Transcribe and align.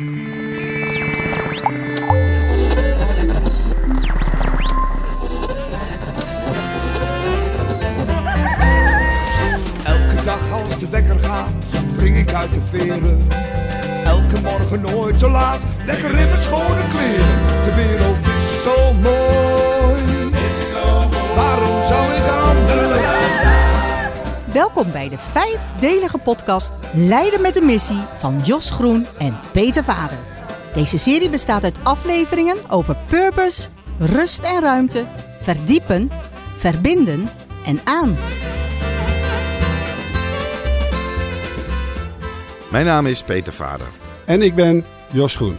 Elke 0.00 0.08
dag 10.24 10.52
als 10.52 10.78
de 10.78 10.88
wekker 10.90 11.18
gaat, 11.18 11.48
spring 11.92 12.16
ik 12.16 12.32
uit 12.32 12.52
de 12.52 12.60
veren. 12.70 13.28
Elke 14.04 14.40
morgen 14.42 14.80
nooit 14.80 15.18
te 15.18 15.28
laat, 15.28 15.60
lekker 15.86 16.10
in 16.10 16.28
mijn 16.28 16.40
schone 16.40 16.82
kleren. 16.94 17.64
De 17.64 17.74
wereld 17.74 18.26
is 18.38 18.62
zo 18.62 18.92
mooi, 18.92 19.99
Welkom 24.52 24.92
bij 24.92 25.08
de 25.08 25.18
vijfdelige 25.18 26.18
podcast 26.18 26.72
Leiden 26.94 27.40
met 27.40 27.54
de 27.54 27.60
missie 27.60 28.04
van 28.14 28.40
Jos 28.44 28.70
Groen 28.70 29.06
en 29.18 29.40
Peter 29.52 29.84
Vader. 29.84 30.18
Deze 30.74 30.98
serie 30.98 31.30
bestaat 31.30 31.64
uit 31.64 31.78
afleveringen 31.82 32.56
over 32.70 32.96
purpose, 33.06 33.68
rust 33.98 34.40
en 34.40 34.60
ruimte, 34.60 35.06
verdiepen, 35.40 36.10
verbinden 36.56 37.28
en 37.64 37.80
aan. 37.84 38.18
Mijn 42.70 42.86
naam 42.86 43.06
is 43.06 43.22
Peter 43.22 43.52
Vader. 43.52 43.88
En 44.26 44.42
ik 44.42 44.54
ben 44.54 44.84
Jos 45.12 45.34
Groen. 45.34 45.58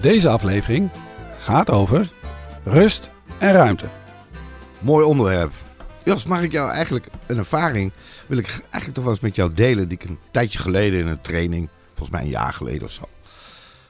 Deze 0.00 0.28
aflevering 0.28 0.90
gaat 1.38 1.70
over 1.70 2.12
rust 2.64 3.10
en 3.38 3.52
ruimte. 3.52 3.88
Mooi 4.78 5.04
onderwerp. 5.04 5.52
Jos, 6.08 6.26
mag 6.26 6.42
ik 6.42 6.52
jou 6.52 6.70
eigenlijk 6.70 7.08
een 7.26 7.38
ervaring, 7.38 7.92
wil 8.28 8.38
ik 8.38 8.46
eigenlijk 8.46 8.94
toch 8.94 9.04
wel 9.04 9.12
eens 9.12 9.22
met 9.22 9.36
jou 9.36 9.52
delen, 9.52 9.88
die 9.88 9.98
ik 9.98 10.08
een 10.08 10.18
tijdje 10.30 10.58
geleden 10.58 11.00
in 11.00 11.06
een 11.06 11.20
training, 11.20 11.68
volgens 11.86 12.10
mij 12.10 12.20
een 12.20 12.28
jaar 12.28 12.52
geleden 12.52 12.82
of 12.82 12.90
zo, 12.90 13.02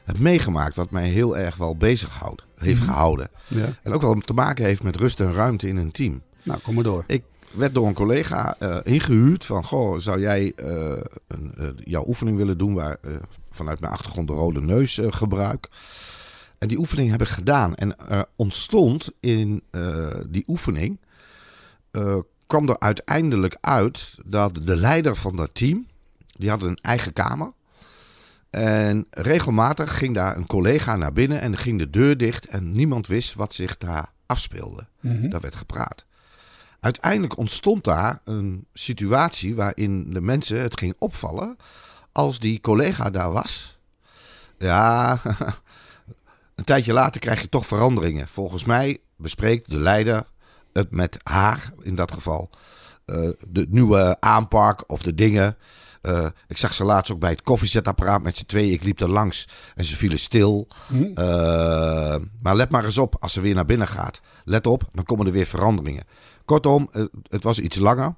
heb 0.04 0.18
meegemaakt, 0.18 0.76
wat 0.76 0.90
mij 0.90 1.08
heel 1.08 1.36
erg 1.36 1.56
wel 1.56 1.76
bezig 1.76 2.18
houdt, 2.18 2.44
heeft 2.56 2.82
gehouden. 2.82 3.28
Ja. 3.46 3.68
En 3.82 3.92
ook 3.92 4.00
wel 4.00 4.14
te 4.14 4.32
maken 4.32 4.64
heeft 4.64 4.82
met 4.82 4.96
rust 4.96 5.20
en 5.20 5.34
ruimte 5.34 5.68
in 5.68 5.76
een 5.76 5.90
team. 5.90 6.22
Nou, 6.42 6.60
kom 6.60 6.74
maar 6.74 6.84
door. 6.84 7.04
Ik 7.06 7.22
werd 7.52 7.74
door 7.74 7.86
een 7.86 7.94
collega 7.94 8.56
eh, 8.58 8.76
ingehuurd 8.82 9.44
van, 9.44 9.64
goh, 9.64 9.98
zou 9.98 10.20
jij 10.20 10.52
eh, 10.56 11.02
een, 11.26 11.54
eh, 11.56 11.66
jouw 11.84 12.06
oefening 12.06 12.36
willen 12.36 12.58
doen 12.58 12.74
waar 12.74 12.96
vanuit 13.50 13.80
mijn 13.80 13.92
achtergrond 13.92 14.28
de 14.28 14.34
rode 14.34 14.60
neus 14.60 15.00
gebruik. 15.02 15.68
En 16.58 16.68
die 16.68 16.78
oefening 16.78 17.10
heb 17.10 17.20
ik 17.20 17.28
gedaan. 17.28 17.74
En 17.74 18.08
er 18.08 18.26
ontstond 18.36 19.10
in 19.20 19.62
die 20.28 20.44
oefening, 20.46 20.98
eh, 22.00 22.18
kwam 22.46 22.68
er 22.68 22.78
uiteindelijk 22.78 23.56
uit 23.60 24.18
dat 24.24 24.54
de 24.62 24.76
leider 24.76 25.16
van 25.16 25.36
dat 25.36 25.54
team, 25.54 25.86
die 26.26 26.50
had 26.50 26.62
een 26.62 26.78
eigen 26.82 27.12
kamer. 27.12 27.52
En 28.50 29.06
regelmatig 29.10 29.98
ging 29.98 30.14
daar 30.14 30.36
een 30.36 30.46
collega 30.46 30.96
naar 30.96 31.12
binnen 31.12 31.40
en 31.40 31.56
ging 31.56 31.78
de 31.78 31.90
deur 31.90 32.16
dicht 32.16 32.46
en 32.46 32.70
niemand 32.70 33.06
wist 33.06 33.34
wat 33.34 33.54
zich 33.54 33.76
daar 33.76 34.12
afspeelde. 34.26 34.86
Daar 35.00 35.40
werd 35.40 35.54
gepraat. 35.54 36.06
Uiteindelijk 36.80 37.36
ontstond 37.36 37.84
daar 37.84 38.20
een 38.24 38.66
situatie 38.72 39.54
waarin 39.54 40.10
de 40.10 40.20
mensen 40.20 40.60
het 40.60 40.78
ging 40.78 40.94
opvallen 40.98 41.56
als 42.12 42.38
die 42.38 42.60
collega 42.60 43.10
daar 43.10 43.32
was. 43.32 43.78
Ja, 44.58 45.20
een 46.54 46.64
tijdje 46.64 46.92
later 46.92 47.20
krijg 47.20 47.40
je 47.40 47.48
toch 47.48 47.66
veranderingen. 47.66 48.28
Volgens 48.28 48.64
mij 48.64 48.98
bespreekt 49.16 49.70
de 49.70 49.78
leider 49.78 50.26
het 50.78 50.90
met 50.90 51.16
haar, 51.22 51.72
in 51.82 51.94
dat 51.94 52.12
geval, 52.12 52.50
eh, 53.04 53.28
de 53.48 53.66
nieuwe 53.70 54.16
aanpak 54.20 54.84
of 54.86 55.02
de 55.02 55.14
dingen. 55.14 55.56
Eh, 56.00 56.26
ik 56.48 56.56
zag 56.56 56.74
ze 56.74 56.84
laatst 56.84 57.12
ook 57.12 57.18
bij 57.18 57.30
het 57.30 57.42
koffiezetapparaat 57.42 58.22
met 58.22 58.36
z'n 58.36 58.46
tweeën. 58.46 58.72
Ik 58.72 58.84
liep 58.84 59.00
er 59.00 59.10
langs 59.10 59.48
en 59.74 59.84
ze 59.84 59.96
vielen 59.96 60.18
stil. 60.18 60.68
Eh, 61.14 62.16
maar 62.42 62.56
let 62.56 62.70
maar 62.70 62.84
eens 62.84 62.98
op 62.98 63.16
als 63.20 63.32
ze 63.32 63.40
weer 63.40 63.54
naar 63.54 63.66
binnen 63.66 63.88
gaat. 63.88 64.20
Let 64.44 64.66
op, 64.66 64.88
dan 64.92 65.04
komen 65.04 65.26
er 65.26 65.32
weer 65.32 65.46
veranderingen. 65.46 66.04
Kortom, 66.44 66.90
het 67.28 67.42
was 67.42 67.58
iets 67.58 67.78
langer. 67.78 68.14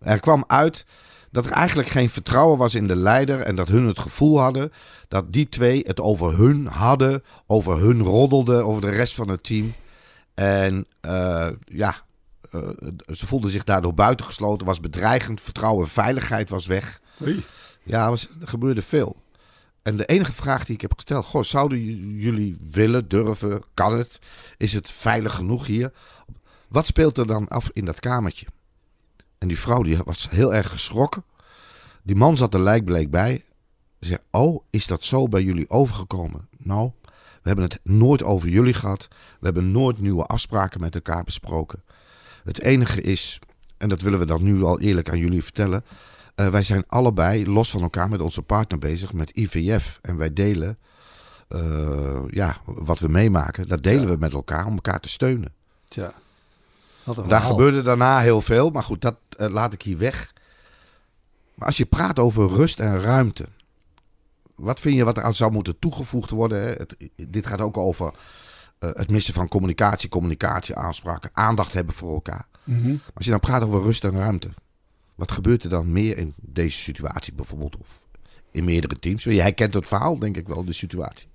Er 0.00 0.20
kwam 0.20 0.44
uit 0.46 0.86
dat 1.30 1.46
er 1.46 1.52
eigenlijk 1.52 1.88
geen 1.88 2.10
vertrouwen 2.10 2.58
was 2.58 2.74
in 2.74 2.86
de 2.86 2.96
leider 2.96 3.40
en 3.40 3.56
dat 3.56 3.68
hun 3.68 3.86
het 3.86 3.98
gevoel 3.98 4.40
hadden 4.40 4.72
dat 5.08 5.32
die 5.32 5.48
twee 5.48 5.82
het 5.86 6.00
over 6.00 6.36
hun 6.36 6.66
hadden, 6.66 7.22
over 7.46 7.78
hun 7.78 8.02
roddelden, 8.02 8.66
over 8.66 8.80
de 8.80 8.90
rest 8.90 9.14
van 9.14 9.28
het 9.28 9.42
team. 9.42 9.74
En 10.34 10.86
eh, 11.00 11.48
ja, 11.64 11.94
eh, 12.50 12.68
ze 13.06 13.26
voelden 13.26 13.50
zich 13.50 13.64
daardoor 13.64 13.94
buitengesloten, 13.94 14.66
was 14.66 14.80
bedreigend, 14.80 15.40
vertrouwen 15.40 15.84
en 15.84 15.90
veiligheid 15.90 16.48
was 16.48 16.66
weg. 16.66 17.00
Oei. 17.22 17.44
Ja, 17.82 18.08
was, 18.08 18.28
er 18.40 18.48
gebeurde 18.48 18.82
veel. 18.82 19.16
En 19.82 19.96
de 19.96 20.06
enige 20.06 20.32
vraag 20.32 20.64
die 20.64 20.74
ik 20.74 20.80
heb 20.80 20.94
gesteld, 20.94 21.24
goh, 21.24 21.42
zouden 21.42 21.78
jullie 22.16 22.56
willen, 22.70 23.08
durven, 23.08 23.62
kan 23.74 23.98
het? 23.98 24.18
Is 24.56 24.72
het 24.72 24.90
veilig 24.90 25.34
genoeg 25.34 25.66
hier? 25.66 25.92
Wat 26.68 26.86
speelt 26.86 27.18
er 27.18 27.26
dan 27.26 27.48
af 27.48 27.70
in 27.72 27.84
dat 27.84 28.00
kamertje? 28.00 28.46
En 29.38 29.48
die 29.48 29.58
vrouw 29.58 29.82
die 29.82 29.96
was 30.04 30.30
heel 30.30 30.54
erg 30.54 30.70
geschrokken. 30.70 31.24
Die 32.02 32.16
man 32.16 32.36
zat 32.36 32.54
er 32.54 32.60
lijkbleek 32.60 33.10
bij. 33.10 33.44
Ze 34.00 34.08
zei, 34.08 34.18
oh, 34.30 34.64
is 34.70 34.86
dat 34.86 35.04
zo 35.04 35.28
bij 35.28 35.42
jullie 35.42 35.70
overgekomen? 35.70 36.48
Nou, 36.58 36.90
we 37.42 37.48
hebben 37.48 37.64
het 37.64 37.80
nooit 37.82 38.22
over 38.22 38.48
jullie 38.48 38.74
gehad. 38.74 39.08
We 39.10 39.44
hebben 39.44 39.72
nooit 39.72 40.00
nieuwe 40.00 40.26
afspraken 40.26 40.80
met 40.80 40.94
elkaar 40.94 41.24
besproken. 41.24 41.82
Het 42.44 42.60
enige 42.60 43.00
is, 43.00 43.38
en 43.76 43.88
dat 43.88 44.00
willen 44.00 44.18
we 44.18 44.26
dan 44.26 44.42
nu 44.42 44.62
al 44.62 44.80
eerlijk 44.80 45.10
aan 45.10 45.18
jullie 45.18 45.42
vertellen. 45.42 45.84
eh, 46.34 46.48
wij 46.48 46.62
zijn 46.62 46.84
allebei 46.86 47.46
los 47.46 47.70
van 47.70 47.82
elkaar 47.82 48.08
met 48.08 48.20
onze 48.20 48.42
partner 48.42 48.78
bezig 48.78 49.12
met 49.12 49.36
IVF. 49.36 49.98
En 50.02 50.16
wij 50.16 50.32
delen 50.32 50.78
eh, 51.48 52.22
ja, 52.30 52.56
wat 52.64 52.98
we 52.98 53.08
meemaken. 53.08 53.68
Dat 53.68 53.82
delen 53.82 54.08
we 54.08 54.16
met 54.18 54.32
elkaar 54.32 54.66
om 54.66 54.74
elkaar 54.74 55.00
te 55.00 55.08
steunen. 55.08 55.52
Een 57.06 57.28
Daar 57.28 57.42
gebeurde 57.42 57.82
daarna 57.82 58.18
heel 58.18 58.40
veel, 58.40 58.70
maar 58.70 58.82
goed, 58.82 59.00
dat 59.00 59.16
eh, 59.36 59.48
laat 59.48 59.72
ik 59.72 59.82
hier 59.82 59.98
weg. 59.98 60.32
Maar 61.54 61.66
als 61.66 61.76
je 61.76 61.84
praat 61.84 62.18
over 62.18 62.48
rust 62.48 62.80
en 62.80 63.00
ruimte, 63.00 63.46
wat 64.54 64.80
vind 64.80 64.96
je 64.96 65.04
wat 65.04 65.16
er 65.16 65.22
aan 65.22 65.34
zou 65.34 65.52
moeten 65.52 65.78
toegevoegd 65.78 66.30
worden? 66.30 66.62
Hè? 66.62 66.70
Het, 66.70 66.96
dit 67.16 67.46
gaat 67.46 67.60
ook 67.60 67.76
over 67.76 68.12
eh, 68.78 68.90
het 68.92 69.10
missen 69.10 69.34
van 69.34 69.48
communicatie, 69.48 70.08
communicatie, 70.08 70.74
aanspraken, 70.74 71.30
aandacht 71.32 71.72
hebben 71.72 71.94
voor 71.94 72.14
elkaar. 72.14 72.46
Mhm. 72.64 72.94
Als 73.14 73.24
je 73.24 73.30
dan 73.30 73.40
praat 73.40 73.64
over 73.64 73.82
rust 73.82 74.04
en 74.04 74.16
ruimte, 74.16 74.50
wat 75.14 75.32
gebeurt 75.32 75.62
er 75.62 75.70
dan 75.70 75.92
meer 75.92 76.18
in 76.18 76.34
deze 76.36 76.78
situatie 76.78 77.34
bijvoorbeeld? 77.34 77.76
Of 77.76 78.06
in 78.50 78.64
meerdere 78.64 78.98
teams? 78.98 79.24
Je 79.24 79.40
herkent 79.40 79.74
het 79.74 79.86
verhaal, 79.86 80.18
denk 80.18 80.36
ik 80.36 80.48
wel, 80.48 80.64
de 80.64 80.72
situatie. 80.72 81.28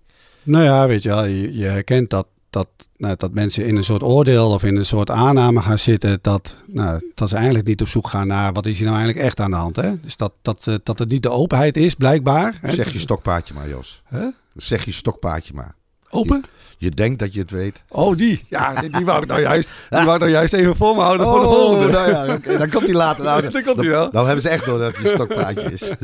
Nou 0.43 0.63
ja, 0.63 0.87
weet 0.87 1.03
je 1.03 1.09
wel, 1.09 1.25
je, 1.25 1.53
je 1.53 1.65
herkent 1.65 2.09
dat, 2.09 2.27
dat, 2.49 2.67
nou, 2.97 3.15
dat 3.17 3.33
mensen 3.33 3.65
in 3.65 3.75
een 3.75 3.83
soort 3.83 4.03
oordeel 4.03 4.51
of 4.51 4.63
in 4.63 4.75
een 4.75 4.85
soort 4.85 5.09
aanname 5.09 5.61
gaan 5.61 5.79
zitten. 5.79 6.19
Dat, 6.21 6.55
nou, 6.65 7.11
dat 7.15 7.29
ze 7.29 7.35
eigenlijk 7.35 7.67
niet 7.67 7.81
op 7.81 7.87
zoek 7.87 8.07
gaan 8.07 8.27
naar 8.27 8.53
wat 8.53 8.65
is 8.65 8.77
hier 8.77 8.87
nou 8.87 8.97
eigenlijk 8.97 9.27
echt 9.27 9.39
aan 9.39 9.51
de 9.51 9.57
hand. 9.57 9.75
Hè? 9.75 9.99
Dus 9.99 10.17
dat, 10.17 10.33
dat, 10.41 10.67
eh, 10.67 10.75
dat 10.83 10.99
het 10.99 11.09
niet 11.09 11.23
de 11.23 11.29
openheid 11.29 11.77
is, 11.77 11.93
blijkbaar. 11.93 12.57
Hè? 12.61 12.73
Zeg 12.73 12.93
je 12.93 12.99
stokpaardje 12.99 13.53
maar, 13.53 13.69
Jos. 13.69 14.01
Hè? 14.05 14.27
Zeg 14.55 14.85
je 14.85 14.91
stokpaardje 14.91 15.53
maar. 15.53 15.75
Open? 16.09 16.43
Je 16.77 16.89
denkt 16.89 17.19
dat 17.19 17.33
je 17.33 17.39
het 17.39 17.51
weet. 17.51 17.83
Oh, 17.89 18.17
die. 18.17 18.43
Ja, 18.47 18.73
die, 18.73 18.89
die 18.89 19.05
wou 19.05 19.21
ik 19.21 19.27
nou 19.27 19.41
juist, 19.41 19.69
die 19.89 19.99
wou 19.99 20.13
ik 20.13 20.19
nou 20.19 20.31
juist 20.31 20.53
even 20.53 20.75
voor 20.75 20.95
me 20.95 21.01
houden 21.01 21.27
voor 21.27 21.39
de 21.39 21.45
volgende. 21.45 21.91
nou 21.91 22.11
ja, 22.11 22.57
dan 22.57 22.69
komt 22.69 22.83
hij 22.83 22.93
later. 22.93 23.23
Nou, 23.23 23.41
Dan 23.51 23.63
komt 23.63 23.79
hij 23.79 23.89
wel. 23.89 24.11
Dan 24.11 24.25
hebben 24.25 24.41
ze 24.41 24.49
echt 24.49 24.65
door 24.65 24.79
dat 24.79 24.95
het 24.95 25.05
een 25.05 25.09
stokpaardje 25.09 25.71
is. 25.71 25.89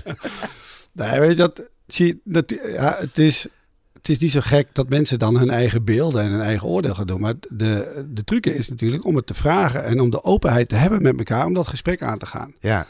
Nee, 0.96 1.20
weet 1.20 1.30
je 1.30 1.36
dat, 1.36 1.70
zie, 1.88 2.22
dat 2.24 2.54
ja, 2.68 2.96
het, 3.00 3.18
is, 3.18 3.48
het 4.04 4.12
is 4.12 4.18
niet 4.18 4.32
zo 4.32 4.40
gek 4.44 4.68
dat 4.74 4.90
mensen 4.90 5.20
dan 5.20 5.38
hun 5.38 5.50
eigen 5.50 5.84
beelden 5.84 6.24
en 6.24 6.32
hun 6.32 6.42
eigen 6.42 6.68
oordeel 6.68 6.96
gaan 6.96 7.08
doen. 7.08 7.22
Maar 7.22 7.34
de, 7.50 8.04
de 8.10 8.24
truc 8.24 8.46
is 8.46 8.70
natuurlijk 8.70 9.06
om 9.06 9.16
het 9.16 9.28
te 9.28 9.34
vragen 9.34 9.84
en 9.84 10.00
om 10.00 10.10
de 10.10 10.24
openheid 10.24 10.70
te 10.70 10.76
hebben 10.76 11.02
met 11.02 11.18
elkaar 11.18 11.46
om 11.46 11.54
dat 11.54 11.68
gesprek 11.68 12.02
aan 12.02 12.18
te 12.18 12.26
gaan. 12.26 12.54
Ja, 12.60 12.88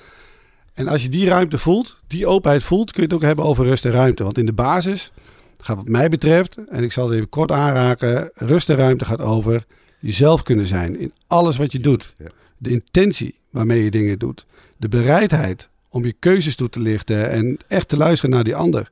En 0.73 0.87
als 0.87 1.03
je 1.03 1.09
die 1.09 1.27
ruimte 1.27 1.57
voelt, 1.57 2.01
die 2.07 2.27
openheid 2.27 2.63
voelt, 2.63 2.91
kun 2.91 3.01
je 3.01 3.07
het 3.07 3.17
ook 3.17 3.21
hebben 3.23 3.45
over 3.45 3.65
rust 3.65 3.85
en 3.85 3.91
ruimte. 3.91 4.23
Want 4.23 4.37
in 4.37 4.45
de 4.45 4.53
basis 4.53 5.11
gaat 5.59 5.75
wat 5.75 5.87
mij 5.87 6.09
betreft, 6.09 6.57
en 6.67 6.83
ik 6.83 6.91
zal 6.91 7.05
het 7.05 7.15
even 7.15 7.29
kort 7.29 7.51
aanraken, 7.51 8.31
rust 8.33 8.69
en 8.69 8.75
ruimte 8.75 9.05
gaat 9.05 9.21
over 9.21 9.65
jezelf 9.99 10.43
kunnen 10.43 10.67
zijn 10.67 10.99
in 10.99 11.13
alles 11.27 11.57
wat 11.57 11.71
je 11.71 11.79
doet. 11.79 12.15
De 12.57 12.69
intentie 12.69 13.39
waarmee 13.49 13.83
je 13.83 13.91
dingen 13.91 14.19
doet. 14.19 14.45
De 14.77 14.89
bereidheid 14.89 15.69
om 15.89 16.05
je 16.05 16.13
keuzes 16.19 16.55
toe 16.55 16.69
te 16.69 16.79
lichten 16.79 17.29
en 17.29 17.57
echt 17.67 17.87
te 17.87 17.97
luisteren 17.97 18.35
naar 18.35 18.43
die 18.43 18.55
ander. 18.55 18.91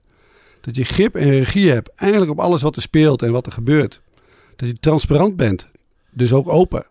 Dat 0.62 0.75
je 0.75 0.84
grip 0.84 1.16
en 1.16 1.30
regie 1.30 1.72
hebt 1.72 1.96
eigenlijk 1.96 2.31
op 2.31 2.40
alles 2.40 2.62
wat 2.62 2.75
er 2.75 2.81
speelt 2.81 3.22
en 3.22 3.31
wat 3.31 3.46
er 3.46 3.52
gebeurt. 3.52 4.02
Dat 4.56 4.69
je 4.69 4.75
transparant 4.75 5.36
bent, 5.36 5.68
dus 6.12 6.34
ook 6.34 6.50
open. 6.50 6.86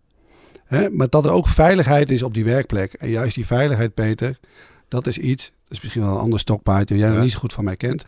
Hè? 0.65 0.91
Maar 0.91 1.09
dat 1.09 1.25
er 1.25 1.31
ook 1.31 1.49
veiligheid 1.49 2.11
is 2.11 2.23
op 2.23 2.35
die 2.35 2.45
werkplek. 2.45 2.93
En 2.93 3.09
juist 3.09 3.35
die 3.35 3.47
veiligheid, 3.47 3.95
Peter, 3.95 4.39
dat 4.89 5.07
is 5.07 5.19
iets, 5.19 5.45
dat 5.45 5.73
is 5.73 5.81
misschien 5.81 6.03
wel 6.03 6.13
een 6.15 6.21
ander 6.21 6.39
stokpaardje, 6.39 6.97
jij 6.97 7.09
Ja. 7.09 7.15
nog 7.15 7.23
niet 7.23 7.33
zo 7.33 7.39
goed 7.39 7.53
van 7.53 7.65
mij 7.65 7.77
kent. 7.77 8.05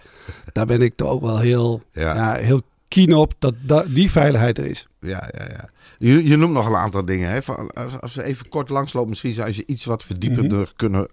Daar 0.52 0.66
ben 0.66 0.80
ik 0.82 0.94
toch 0.96 1.08
ook 1.10 1.22
wel 1.22 1.38
heel, 1.38 1.82
Ja. 1.92 2.14
ja. 2.14 2.34
heel 2.34 2.62
keen 2.88 3.14
op 3.14 3.34
dat, 3.38 3.54
dat 3.60 3.84
die 3.88 4.10
veiligheid 4.10 4.58
er 4.58 4.64
is. 4.66 4.86
ja, 5.00 5.30
ja. 5.38 5.44
ja. 5.48 5.70
Je, 5.98 6.28
je 6.28 6.36
noemt 6.36 6.52
nog 6.52 6.66
een 6.66 6.76
aantal 6.76 7.04
dingen. 7.04 7.30
Hè? 7.30 7.42
Van, 7.42 7.70
als, 7.72 8.00
als 8.00 8.14
we 8.14 8.22
even 8.22 8.48
kort 8.48 8.68
langslopen, 8.68 9.08
misschien 9.08 9.32
zou 9.32 9.50
je 9.52 9.62
iets 9.66 9.84
wat 9.84 10.04
verdiepender 10.04 10.72
kunnen 10.76 11.08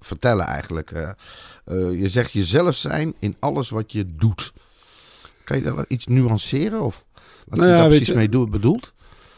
vertellen 0.00 0.46
eigenlijk. 0.46 0.90
Eh, 0.90 1.08
eh, 1.64 2.00
je 2.00 2.08
zegt 2.08 2.32
jezelf 2.32 2.76
zijn 2.76 3.14
in 3.18 3.36
alles 3.38 3.70
wat 3.70 3.92
je 3.92 4.06
doet. 4.16 4.52
Kan 5.44 5.56
je 5.56 5.62
daar 5.62 5.84
iets 5.88 6.06
nuanceren? 6.06 6.80
Of 6.82 7.06
wat 7.46 7.58
Nou 7.58 7.68
je 7.70 7.74
ja, 7.74 7.80
daar 7.80 7.88
precies 7.88 8.08
je- 8.08 8.14
mee 8.14 8.28
doe- 8.28 8.48
bedoelt? 8.48 8.92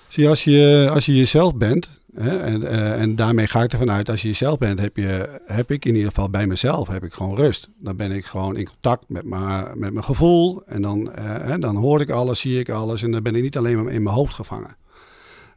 Zie, 0.08 0.28
als 0.28 0.44
je, 0.44 0.88
als 0.92 1.06
je 1.06 1.16
jezelf 1.16 1.54
bent, 1.56 1.88
hè, 2.14 2.36
en, 2.38 2.62
eh, 2.64 3.00
en 3.00 3.16
daarmee 3.16 3.46
ga 3.46 3.62
ik 3.62 3.72
ervan 3.72 3.90
uit, 3.90 4.10
als 4.10 4.22
je 4.22 4.28
jezelf 4.28 4.58
bent, 4.58 4.80
heb, 4.80 4.96
je, 4.96 5.40
heb 5.46 5.70
ik 5.70 5.84
in 5.84 5.94
ieder 5.94 6.08
geval 6.08 6.30
bij 6.30 6.46
mezelf 6.46 6.88
heb 6.88 7.04
ik 7.04 7.12
gewoon 7.12 7.36
rust. 7.36 7.68
Dan 7.78 7.96
ben 7.96 8.10
ik 8.12 8.24
gewoon 8.24 8.56
in 8.56 8.64
contact 8.64 9.04
met, 9.08 9.24
mijn- 9.24 9.78
met 9.78 9.92
mijn 9.92 10.04
gevoel. 10.04 10.62
En 10.66 10.82
dan, 10.82 11.12
eh, 11.12 11.54
dan 11.58 11.76
hoor 11.76 12.00
ik 12.00 12.10
alles, 12.10 12.40
zie 12.40 12.58
ik 12.58 12.68
alles. 12.70 13.02
En 13.02 13.10
dan 13.10 13.22
ben 13.22 13.34
ik 13.34 13.42
niet 13.42 13.56
alleen 13.56 13.84
maar 13.84 13.92
in 13.92 14.02
mijn 14.02 14.14
hoofd 14.14 14.34
gevangen. 14.34 14.76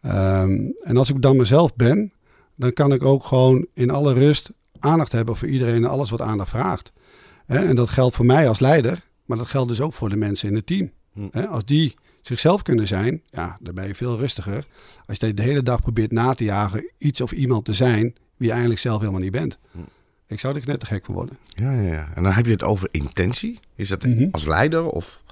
Ehm, 0.02 0.58
en 0.82 0.98
als 0.98 1.10
ik 1.10 1.22
dan 1.22 1.38
mezelf 1.38 1.76
ben, 1.76 2.12
dan 2.56 2.74
kan 2.74 2.94
ik 2.94 3.04
ook 3.04 3.24
gewoon 3.26 3.66
in 3.74 3.90
alle 3.90 4.14
rust 4.14 4.50
aandacht 4.80 5.12
hebben 5.12 5.36
voor 5.36 5.48
iedereen 5.48 5.76
en 5.84 5.90
alles 5.90 6.10
wat 6.10 6.22
aandacht 6.22 6.50
vraagt. 6.50 6.92
En 7.46 7.76
dat 7.76 7.90
geldt 7.90 8.16
voor 8.16 8.26
mij 8.26 8.48
als 8.48 8.60
leider, 8.60 9.02
maar 9.26 9.38
dat 9.38 9.48
geldt 9.48 9.70
dus 9.70 9.82
ook 9.82 9.94
voor 9.94 10.10
de 10.10 10.16
mensen 10.16 10.50
in 10.50 10.56
het 10.56 10.66
team. 10.66 10.92
Hm. 11.14 11.40
Als 11.48 11.66
die 11.66 11.96
zichzelf 12.22 12.62
kunnen 12.62 12.88
zijn, 12.88 13.22
ja, 13.30 13.58
dan 13.60 13.76
ben 13.76 13.88
je 13.88 13.96
veel 13.96 14.18
rustiger. 14.18 14.66
Als 15.06 15.18
je 15.18 15.34
de 15.34 15.42
hele 15.42 15.64
dag 15.64 15.82
probeert 15.82 16.12
na 16.12 16.34
te 16.34 16.44
jagen 16.44 16.90
iets 16.98 17.22
of 17.22 17.32
iemand 17.32 17.66
te 17.66 17.74
zijn 17.74 18.02
wie 18.38 18.48
je 18.48 18.52
eigenlijk 18.52 18.82
zelf 18.82 19.00
helemaal 19.00 19.22
niet 19.22 19.32
bent. 19.32 19.58
Hm. 19.72 19.78
Ik 20.28 20.40
zou 20.40 20.56
er 20.56 20.62
net 20.66 20.80
te 20.80 20.86
gek 20.86 21.06
van 21.06 21.14
worden. 21.16 21.38
Ja, 21.50 21.72
ja, 21.72 21.82
ja. 21.92 22.10
En 22.16 22.24
dan 22.24 22.32
heb 22.32 22.46
je 22.46 22.52
het 22.52 22.64
over 22.64 22.88
intentie. 22.92 23.60
Is 23.76 23.88
dat 23.90 24.06
Mhm. 24.06 24.28
als 24.32 24.46
leider 24.46 24.86
of... 24.86 25.24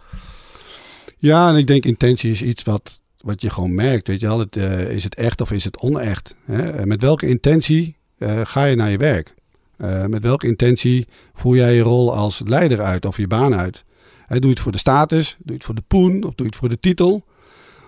Ja, 1.17 1.49
en 1.49 1.55
ik 1.55 1.67
denk 1.67 1.85
intentie 1.85 2.31
is 2.31 2.41
iets 2.41 2.63
wat, 2.63 3.01
wat 3.21 3.41
je 3.41 3.49
gewoon 3.49 3.75
merkt. 3.75 4.07
Weet 4.07 4.19
je 4.19 4.27
wel, 4.27 4.39
het, 4.39 4.55
eh, 4.55 4.89
is 4.91 5.03
het 5.03 5.15
echt 5.15 5.41
of 5.41 5.51
is 5.51 5.63
het 5.63 5.77
onecht? 5.77 6.35
Hè? 6.45 6.85
Met 6.85 7.01
welke 7.01 7.27
intentie 7.27 7.95
eh, 8.17 8.41
ga 8.43 8.63
je 8.65 8.75
naar 8.75 8.89
je 8.89 8.97
werk? 8.97 9.33
Eh, 9.77 10.05
met 10.05 10.23
welke 10.23 10.47
intentie 10.47 11.07
voer 11.33 11.55
jij 11.55 11.75
je 11.75 11.81
rol 11.81 12.15
als 12.15 12.41
leider 12.45 12.81
uit 12.81 13.05
of 13.05 13.17
je 13.17 13.27
baan 13.27 13.55
uit? 13.55 13.85
Hè, 14.25 14.35
doe 14.35 14.49
je 14.49 14.53
het 14.55 14.59
voor 14.59 14.71
de 14.71 14.77
status? 14.77 15.35
Doe 15.37 15.45
je 15.47 15.53
het 15.53 15.63
voor 15.63 15.75
de 15.75 15.83
poen? 15.87 16.23
Of 16.23 16.33
doe 16.35 16.45
je 16.45 16.45
het 16.45 16.55
voor 16.55 16.69
de 16.69 16.79
titel? 16.79 17.25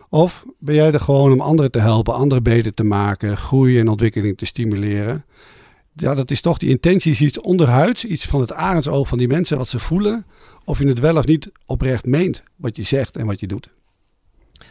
Of 0.09 0.45
ben 0.59 0.75
jij 0.75 0.91
er 0.91 0.99
gewoon 0.99 1.31
om 1.31 1.41
anderen 1.41 1.71
te 1.71 1.79
helpen, 1.79 2.13
anderen 2.13 2.43
beter 2.43 2.73
te 2.73 2.83
maken, 2.83 3.37
groei 3.37 3.79
en 3.79 3.87
ontwikkeling 3.87 4.37
te 4.37 4.45
stimuleren? 4.45 5.25
Ja, 5.93 6.15
dat 6.15 6.31
is 6.31 6.41
toch, 6.41 6.57
die 6.57 6.69
intentie 6.69 7.11
is 7.11 7.21
iets 7.21 7.41
onderhuids, 7.41 8.05
iets 8.05 8.25
van 8.25 8.41
het 8.41 8.53
arendsoog 8.53 9.07
van 9.07 9.17
die 9.17 9.27
mensen, 9.27 9.57
wat 9.57 9.67
ze 9.67 9.79
voelen. 9.79 10.25
Of 10.65 10.79
je 10.79 10.87
het 10.87 10.99
wel 10.99 11.17
of 11.17 11.25
niet 11.25 11.51
oprecht 11.65 12.05
meent, 12.05 12.43
wat 12.55 12.75
je 12.75 12.83
zegt 12.83 13.15
en 13.15 13.25
wat 13.25 13.39
je 13.39 13.47
doet. 13.47 13.69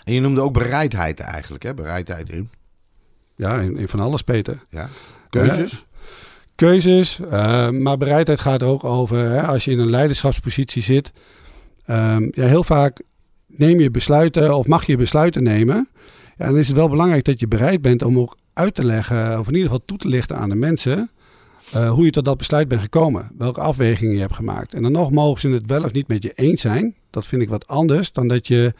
En 0.04 0.12
je 0.12 0.20
noemde 0.20 0.40
ook 0.40 0.52
bereidheid 0.52 1.20
eigenlijk, 1.20 1.62
hè? 1.62 1.74
Bereidheid 1.74 2.30
in. 2.30 2.50
Ja, 3.36 3.60
in, 3.60 3.76
in 3.76 3.88
van 3.88 4.00
alles, 4.00 4.22
Peter. 4.22 4.62
Ja. 4.70 4.88
Keuzes. 5.30 5.86
Keuzes, 6.58 7.20
eh, 7.20 7.70
maar 7.70 7.96
bereidheid 7.96 8.40
gaat 8.40 8.62
er 8.62 8.68
ook 8.68 8.84
over. 8.84 9.18
Hè, 9.18 9.42
als 9.42 9.64
je 9.64 9.70
in 9.70 9.78
een 9.78 9.90
leiderschapspositie 9.90 10.82
zit, 10.82 11.12
ehm, 11.84 12.28
ja, 12.30 12.46
heel 12.46 12.64
vaak 12.64 13.02
neem 13.46 13.80
je 13.80 13.90
besluiten 13.90 14.56
of 14.56 14.66
mag 14.66 14.86
je 14.86 14.96
besluiten 14.96 15.42
nemen. 15.42 15.88
Ja, 16.36 16.46
dan 16.46 16.56
is 16.56 16.68
het 16.68 16.76
wel 16.76 16.88
belangrijk 16.88 17.24
dat 17.24 17.40
je 17.40 17.48
bereid 17.48 17.82
bent 17.82 18.02
om 18.02 18.18
ook 18.18 18.36
uit 18.52 18.74
te 18.74 18.84
leggen, 18.84 19.38
of 19.38 19.46
in 19.46 19.54
ieder 19.54 19.68
geval 19.68 19.84
toe 19.84 19.98
te 19.98 20.08
lichten 20.08 20.36
aan 20.36 20.48
de 20.48 20.54
mensen, 20.54 21.10
eh, 21.72 21.90
hoe 21.90 22.04
je 22.04 22.10
tot 22.10 22.24
dat 22.24 22.36
besluit 22.38 22.68
bent 22.68 22.80
gekomen. 22.80 23.30
Welke 23.38 23.60
afwegingen 23.60 24.14
je 24.14 24.20
hebt 24.20 24.34
gemaakt. 24.34 24.74
En 24.74 24.82
dan 24.82 24.92
nog 24.92 25.10
mogen 25.10 25.40
ze 25.40 25.48
het 25.48 25.66
wel 25.66 25.82
of 25.82 25.92
niet 25.92 26.08
met 26.08 26.22
je 26.22 26.32
eens 26.34 26.60
zijn. 26.60 26.94
Dat 27.10 27.26
vind 27.26 27.42
ik 27.42 27.48
wat 27.48 27.66
anders 27.66 28.12
dan 28.12 28.28
dat 28.28 28.46
je 28.46 28.74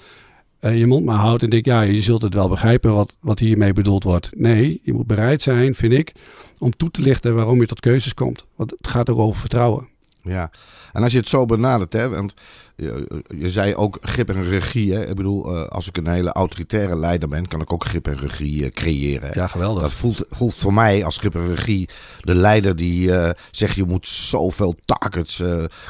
je 0.61 0.87
mond 0.87 1.05
maar 1.05 1.17
houdt 1.17 1.43
en 1.43 1.51
denkt, 1.51 1.67
ja, 1.67 1.81
je 1.81 2.03
zult 2.03 2.23
het 2.23 2.35
wel 2.35 2.49
begrijpen 2.49 2.95
wat, 2.95 3.17
wat 3.21 3.39
hiermee 3.39 3.73
bedoeld 3.73 4.05
wordt. 4.05 4.31
Nee, 4.37 4.81
je 4.83 4.93
moet 4.93 5.07
bereid 5.07 5.43
zijn, 5.43 5.75
vind 5.75 5.93
ik, 5.93 6.13
om 6.59 6.71
toe 6.77 6.91
te 6.91 7.03
lichten 7.03 7.35
waarom 7.35 7.61
je 7.61 7.67
tot 7.67 7.81
keuzes 7.81 8.15
komt. 8.15 8.45
Want 8.57 8.71
het 8.71 8.87
gaat 8.87 9.11
ook 9.11 9.19
over 9.19 9.41
vertrouwen. 9.41 9.89
Ja, 10.23 10.51
en 10.99 11.05
als 11.05 11.13
je 11.13 11.19
het 11.19 11.29
zo 11.29 11.45
benadert, 11.45 11.93
hè, 11.93 12.09
want 12.09 12.35
je, 12.77 13.23
je 13.39 13.51
zei 13.51 13.75
ook 13.75 13.99
grip 14.01 14.29
en 14.29 14.45
regie. 14.45 14.95
Hè? 14.95 15.07
Ik 15.09 15.15
bedoel, 15.15 15.57
eh, 15.57 15.67
als 15.67 15.89
ik 15.89 15.97
een 15.97 16.09
hele 16.09 16.33
autoritaire 16.33 16.97
leider 16.97 17.29
ben, 17.29 17.49
kan 17.49 17.61
ik 17.61 17.73
ook 17.73 17.85
grip 17.85 18.07
en 18.09 18.19
regie 18.19 18.65
eh, 18.65 18.71
creëren. 18.71 19.29
hè. 19.29 19.41
Ja, 19.41 19.47
geweldig. 19.47 19.83
Dat 19.83 19.93
voelt, 19.93 20.25
voelt 20.29 20.55
voor 20.55 20.75
mij 20.75 21.05
als 21.05 21.17
grip 21.17 21.35
en 21.35 21.55
regie 21.55 21.89
de 22.21 22.35
leider 22.35 22.77
die 22.77 23.13
eh, 23.17 23.31
zegt 23.51 23.75
je 23.75 23.85
moet 23.85 24.09
zoveel 24.09 24.75
targets, 24.85 25.43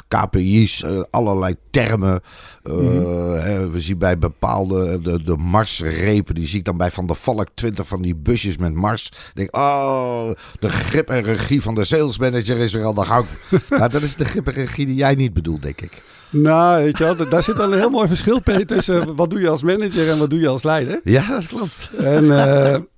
KPI's, 0.07 0.85
allerlei 1.09 1.55
termen. 1.71 2.21
eh, 2.63 3.43
hè, 3.43 3.69
we 3.69 3.79
zien 3.79 3.97
bij 3.97 4.17
bepaalde, 4.17 5.01
de, 5.01 5.23
de 5.23 5.37
Marsrepen, 5.37 6.35
die 6.35 6.47
zie 6.47 6.59
ik 6.59 6.65
dan 6.65 6.77
bij 6.77 6.91
Van 6.91 7.07
der 7.07 7.15
Valk 7.15 7.47
20 7.53 7.87
van 7.87 8.01
die 8.01 8.15
busjes 8.15 8.57
met 8.57 8.73
Mars. 8.73 9.05
Ik 9.05 9.31
denk, 9.33 9.55
oh, 9.55 10.29
de 10.59 10.69
grip 10.69 11.09
en 11.09 11.23
regie 11.23 11.61
van 11.61 11.75
de 11.75 11.83
salesmanager 11.83 12.57
is 12.57 12.73
weer 12.73 12.85
aan 12.85 12.95
de 12.95 13.05
gang. 13.05 13.25
nou, 13.69 13.89
dat 13.89 14.01
is 14.01 14.15
de 14.15 14.25
grip 14.25 14.47
en 14.47 14.53
regie 14.53 14.85
die 14.85 14.95
jij 14.99 15.15
niet 15.15 15.33
bedoelt, 15.33 15.61
denk 15.61 15.81
ik. 15.81 16.01
Nou, 16.29 16.83
weet 16.83 16.97
je 16.97 17.03
wel, 17.03 17.29
daar 17.29 17.43
zit 17.43 17.59
al 17.59 17.71
een 17.71 17.79
heel 17.79 17.89
mooi 17.89 18.07
verschil, 18.07 18.41
Peter, 18.41 18.65
tussen 18.65 19.15
wat 19.15 19.29
doe 19.29 19.39
je 19.39 19.49
als 19.49 19.63
manager 19.63 20.09
en 20.09 20.17
wat 20.17 20.29
doe 20.29 20.39
je 20.39 20.47
als 20.47 20.63
leider. 20.63 20.99
Ja, 21.03 21.27
dat 21.27 21.47
klopt. 21.47 21.89
En 21.97 22.31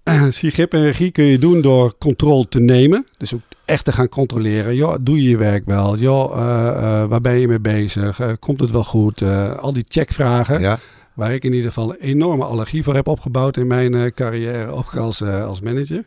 eh 0.03 0.27
zie, 0.29 0.51
grip 0.51 0.73
en 0.73 0.81
regie 0.81 1.11
kun 1.11 1.23
je 1.23 1.39
doen 1.39 1.61
door 1.61 1.97
controle 1.97 2.47
te 2.47 2.59
nemen. 2.59 3.05
Dus 3.17 3.33
ook 3.33 3.41
echt 3.65 3.85
te 3.85 3.91
gaan 3.91 4.09
controleren. 4.09 4.75
Joh, 4.75 4.95
doe 5.01 5.23
je 5.23 5.29
je 5.29 5.37
werk 5.37 5.65
wel? 5.65 5.97
Joh, 5.97 6.37
eh, 6.37 6.67
eh, 6.67 7.09
waar 7.09 7.21
ben 7.21 7.39
je 7.39 7.47
mee 7.47 7.59
bezig? 7.59 8.19
Eh, 8.19 8.29
komt 8.39 8.59
het 8.59 8.71
wel 8.71 8.83
goed? 8.83 9.21
Eh, 9.21 9.57
al 9.57 9.73
die 9.73 9.85
checkvragen. 9.87 10.59
Ja, 10.61 10.79
Waar 11.13 11.33
ik 11.33 11.43
in 11.43 11.53
ieder 11.53 11.67
geval 11.67 11.89
een 11.89 11.99
enorme 11.99 12.43
allergie 12.43 12.83
voor 12.83 12.95
heb 12.95 13.07
opgebouwd 13.07 13.57
in 13.57 13.67
mijn 13.67 13.93
eh, 13.93 14.11
carrière, 14.15 14.71
ook 14.71 14.95
als, 14.95 15.21
eh, 15.21 15.45
als 15.45 15.61
manager. 15.61 16.05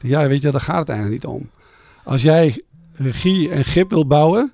Ja, 0.00 0.28
weet 0.28 0.42
je, 0.42 0.50
daar 0.50 0.60
gaat 0.60 0.78
het 0.78 0.88
eigenlijk 0.88 1.22
niet 1.22 1.32
om. 1.32 1.50
Als 2.04 2.22
jij 2.22 2.62
regie 2.92 3.50
en 3.50 3.64
grip 3.64 3.90
wil 3.90 4.06
bouwen, 4.06 4.52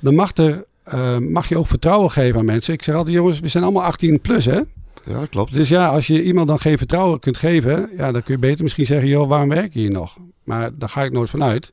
dan 0.00 0.14
mag, 0.14 0.36
er, 0.36 0.64
eh, 0.82 1.18
mag 1.18 1.48
je 1.48 1.58
ook 1.58 1.66
vertrouwen 1.66 2.10
geven 2.10 2.38
aan 2.38 2.44
mensen. 2.44 2.74
Ik 2.74 2.82
zeg 2.82 2.94
altijd, 2.94 3.16
jongens, 3.16 3.40
we 3.40 3.48
zijn 3.48 3.64
allemaal 3.64 3.84
18 3.84 4.20
plus, 4.20 4.44
hè? 4.44 4.60
ja, 5.06 5.18
dat 5.18 5.28
klopt. 5.28 5.52
Dus 5.52 5.68
ja, 5.68 5.88
als 5.88 6.06
je 6.06 6.22
iemand 6.22 6.46
dan 6.46 6.60
geen 6.60 6.78
vertrouwen 6.78 7.18
kunt 7.18 7.36
geven, 7.36 7.90
ja, 7.96 8.12
dan 8.12 8.22
kun 8.22 8.34
je 8.34 8.40
beter 8.40 8.62
misschien 8.62 8.86
zeggen, 8.86 9.08
joh, 9.08 9.28
waarom 9.28 9.48
werk 9.48 9.72
je 9.72 9.78
hier 9.78 9.90
nog? 9.90 10.16
Maar 10.44 10.70
daar 10.78 10.88
ga 10.88 11.02
ik 11.02 11.12
nooit 11.12 11.30
van 11.30 11.42
uit. 11.42 11.72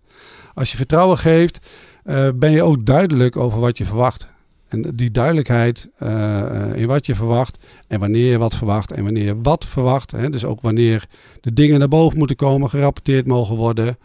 Als 0.54 0.72
je 0.72 0.78
vertrouwen 0.78 1.18
geeft, 1.18 1.68
eh, 2.04 2.28
ben 2.36 2.52
je 2.52 2.64
ook 2.64 2.86
duidelijk 2.86 3.38
over 3.38 3.60
wat 3.60 3.78
je 3.78 3.86
verwacht. 3.86 4.28
En 4.68 4.82
die 4.82 5.12
duidelijkheid 5.12 5.90
eh, 5.98 6.76
in 6.76 6.88
wat 6.88 7.06
je 7.06 7.16
verwacht 7.16 7.58
en 7.88 8.00
wanneer 8.00 8.32
je 8.32 8.38
wat 8.38 8.56
verwacht 8.56 8.92
en 8.92 9.04
wanneer 9.04 9.26
je 9.26 9.42
wat 9.42 9.66
verwacht. 9.66 10.12
Hè, 10.12 10.30
dus 10.30 10.46
ook 10.46 10.62
wanneer 10.62 11.08
de 11.42 11.54
dingen 11.54 11.80
naar 11.80 11.88
boven 11.88 12.18
moeten 12.18 12.36
komen, 12.36 12.70
gerapporteerd 12.70 13.26
mogen 13.26 13.56
worden. 13.56 13.98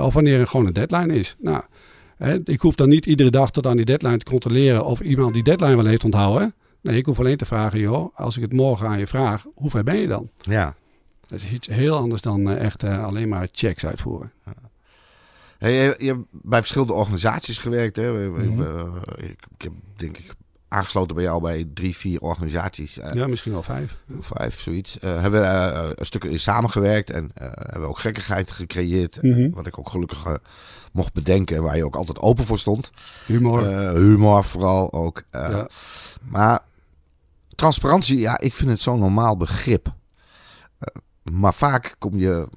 of 0.00 0.14
wanneer 0.14 0.40
er 0.40 0.46
gewoon 0.46 0.66
een 0.66 0.72
deadline 0.72 1.14
is. 1.18 1.36
Nou, 1.38 1.62
ik 2.44 2.60
hoef 2.60 2.74
dan 2.74 2.88
niet 2.88 3.06
iedere 3.06 3.30
dag 3.30 3.50
tot 3.50 3.66
aan 3.66 3.76
die 3.76 3.84
deadline 3.84 4.18
te 4.18 4.24
controleren 4.24 4.84
of 4.84 5.00
iemand 5.00 5.34
die 5.34 5.42
deadline 5.42 5.76
wel 5.76 5.84
heeft 5.84 6.04
onthouden. 6.04 6.54
Nee, 6.80 6.96
ik 6.96 7.06
hoef 7.06 7.18
alleen 7.18 7.36
te 7.36 7.46
vragen, 7.46 7.80
joh, 7.80 8.16
als 8.16 8.36
ik 8.36 8.42
het 8.42 8.52
morgen 8.52 8.88
aan 8.88 8.98
je 8.98 9.06
vraag, 9.06 9.46
hoe 9.54 9.70
ver 9.70 9.84
ben 9.84 9.96
je 9.96 10.06
dan? 10.06 10.30
Ja. 10.40 10.74
Dat 11.26 11.38
is 11.38 11.50
iets 11.50 11.68
heel 11.68 11.96
anders 11.96 12.22
dan 12.22 12.50
eh, 12.50 12.64
echt 12.64 12.82
eh, 12.82 13.04
alleen 13.04 13.28
maar 13.28 13.48
checks 13.52 13.86
uitvoeren. 13.86 14.32
Hey, 15.58 15.72
je, 15.72 15.94
je 15.98 16.06
hebt 16.06 16.24
bij 16.30 16.58
verschillende 16.58 16.92
organisaties 16.92 17.58
gewerkt. 17.58 17.96
Hè? 17.96 18.28
Mhm. 18.30 18.96
ik, 19.16 19.46
ik 19.56 19.62
heb 19.62 19.72
denk 19.96 20.18
ik 20.18 20.34
aangesloten 20.68 21.14
bij 21.14 21.24
jou 21.24 21.40
bij 21.42 21.68
drie, 21.74 21.96
vier 21.96 22.20
organisaties. 22.20 22.98
eh, 22.98 23.12
Ja, 23.12 23.26
misschien 23.26 23.52
wel 23.52 23.62
vijf. 23.62 23.96
Vijf, 24.20 24.60
zoiets. 24.60 24.98
Eh, 24.98 25.20
hebben 25.20 25.40
we 25.40 25.46
eh, 25.46 25.90
een 25.94 26.06
stuk 26.06 26.24
in 26.24 26.40
samengewerkt 26.40 27.10
en 27.10 27.30
hebben 27.34 27.80
we 27.80 27.86
ook 27.86 27.98
gekkigheid 27.98 28.50
gecreëerd. 28.50 29.22
Mhm. 29.22 29.50
Wat 29.50 29.66
ik 29.66 29.78
ook 29.78 29.88
gelukkig 29.90 30.38
mocht 30.92 31.12
bedenken 31.12 31.56
en 31.56 31.62
waar 31.62 31.76
je 31.76 31.84
ook 31.84 31.96
altijd 31.96 32.18
open 32.18 32.44
voor 32.44 32.58
stond. 32.58 32.90
Humor. 33.26 33.66
Humor 33.96 34.44
vooral 34.44 34.92
ook. 34.92 35.22
Ja. 35.30 35.68
Maar 36.22 36.60
transparantie, 37.54 38.18
ja, 38.18 38.38
ik 38.38 38.54
vind 38.54 38.70
het 38.70 38.80
zo'n 38.80 38.98
normaal 38.98 39.36
begrip. 39.36 39.96
Maar 41.32 41.54
vaak 41.54 41.94
kom 41.98 42.18
je 42.18 42.48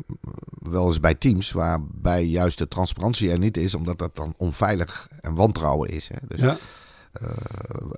wel 0.52 0.88
eens 0.88 1.00
bij 1.00 1.14
teams 1.16 1.52
waarbij 1.52 2.24
juist 2.26 2.58
de 2.58 2.68
transparantie 2.68 3.32
er 3.32 3.38
niet 3.40 3.58
is, 3.58 3.76
omdat 3.76 4.00
dat 4.00 4.16
dan 4.16 4.34
onveilig 4.38 5.08
en 5.20 5.36
wantrouwen 5.36 5.90
is. 5.90 6.08
Hè. 6.08 6.16
Dus 6.28 6.40
ja. 6.40 6.58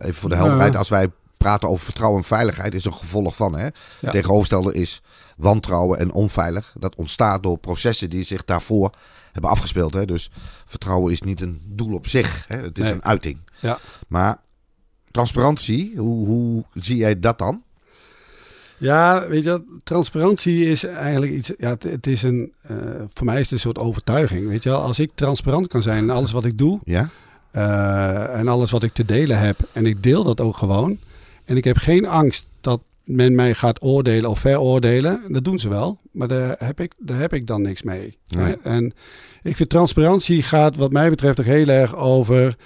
Even 0.04 0.16
voor 0.16 0.30
de 0.30 0.36
helderheid, 0.36 0.76
als 0.76 0.90
wij 0.90 1.08
praten 1.38 1.70
over 1.70 1.86
vertrouwen 1.86 2.20
en 2.20 2.26
veiligheid, 2.28 2.74
is 2.74 2.86
een 2.86 2.94
gevolg 2.94 3.36
van. 3.36 3.56
Hè. 3.56 3.68
Ja. 4.00 4.12
Tegenovergestelde 4.12 4.74
is 4.74 5.02
wantrouwen 5.38 6.00
en 6.00 6.12
onveilig. 6.12 6.76
Dat 6.80 6.96
ontstaat 6.96 7.44
door 7.44 7.58
processen 7.58 8.10
die 8.10 8.24
zich 8.24 8.46
daarvoor 8.46 8.90
hebben 9.32 9.52
afgespeeld. 9.52 9.94
Hè. 9.94 10.06
Dus 10.06 10.32
vertrouwen 10.66 11.12
is 11.12 11.22
niet 11.22 11.42
een 11.42 11.62
doel 11.66 11.94
op 11.94 12.08
zich, 12.08 12.46
hè. 12.48 12.58
het 12.58 12.78
is 12.78 12.84
Nee. 12.84 12.94
een 12.94 13.04
uiting. 13.06 13.38
Ja. 13.60 13.78
Maar 14.08 14.38
transparantie, 15.12 15.94
hoe, 15.98 16.28
hoe 16.28 16.64
zie 16.74 16.98
jij 16.98 17.20
dat 17.20 17.38
dan? 17.38 17.62
Ja, 18.78 19.28
weet 19.28 19.44
je, 19.44 19.80
transparantie 19.84 20.66
is 20.70 20.84
eigenlijk 20.84 21.32
iets. 21.32 21.52
Ja, 21.58 21.70
het, 21.70 21.84
het 21.84 22.08
is 22.08 22.24
een. 22.24 22.54
eh, 22.62 22.78
voor 23.14 23.26
mij 23.26 23.36
is 23.36 23.42
het 23.42 23.52
een 23.52 23.60
soort 23.60 23.78
overtuiging. 23.78 24.48
Weet 24.48 24.64
je 24.64 24.70
wel, 24.70 24.82
als 24.82 25.00
ik 25.00 25.12
transparant 25.16 25.68
kan 25.68 25.82
zijn 25.82 26.04
in 26.04 26.10
alles 26.10 26.32
wat 26.32 26.46
ik 26.46 26.58
doe 26.58 26.80
Ja? 26.84 27.10
Eh, 27.54 28.40
en 28.40 28.48
alles 28.48 28.72
wat 28.72 28.84
ik 28.84 28.94
te 28.94 29.06
delen 29.06 29.40
heb, 29.40 29.58
en 29.72 29.86
ik 29.86 30.04
deel 30.04 30.24
dat 30.24 30.42
ook 30.42 30.58
gewoon, 30.58 30.98
en 31.46 31.58
ik 31.58 31.64
heb 31.64 31.78
geen 31.78 32.08
angst 32.08 32.46
dat 32.62 32.82
men 33.04 33.36
mij 33.36 33.54
gaat 33.54 33.82
oordelen 33.82 34.30
of 34.30 34.40
veroordelen. 34.40 35.22
Dat 35.28 35.44
doen 35.44 35.60
ze 35.60 35.70
wel, 35.70 35.98
maar 36.12 36.28
daar 36.28 36.56
heb 36.60 36.80
ik, 36.80 36.94
daar 36.98 37.20
heb 37.20 37.34
ik 37.34 37.48
dan 37.48 37.62
niks 37.62 37.82
mee. 37.82 38.18
Nee. 38.28 38.46
Hè? 38.46 38.54
En 38.64 38.94
ik 39.44 39.56
vind 39.56 39.70
transparantie 39.70 40.44
gaat 40.44 40.76
wat 40.76 40.92
mij 40.92 41.10
betreft 41.10 41.40
ook 41.40 41.46
heel 41.46 41.68
erg 41.68 41.96
over 41.96 42.58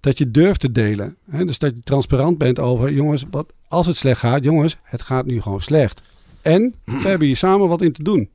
dat 0.00 0.18
je 0.18 0.30
durft 0.30 0.60
te 0.60 0.72
delen. 0.72 1.16
Hè? 1.30 1.44
Dus 1.44 1.58
dat 1.58 1.72
je 1.74 1.80
transparant 1.80 2.38
bent 2.38 2.58
over, 2.58 2.92
jongens, 2.92 3.24
wat, 3.30 3.46
als 3.68 3.86
het 3.86 3.96
slecht 3.96 4.18
gaat, 4.18 4.44
jongens, 4.44 4.76
het 4.82 5.02
gaat 5.02 5.26
nu 5.26 5.40
gewoon 5.40 5.60
slecht. 5.60 6.02
En 6.42 6.74
we 6.84 7.08
hebben 7.08 7.26
hier 7.26 7.36
samen 7.36 7.68
wat 7.68 7.82
in 7.82 7.92
te 7.92 8.02
doen. 8.02 8.30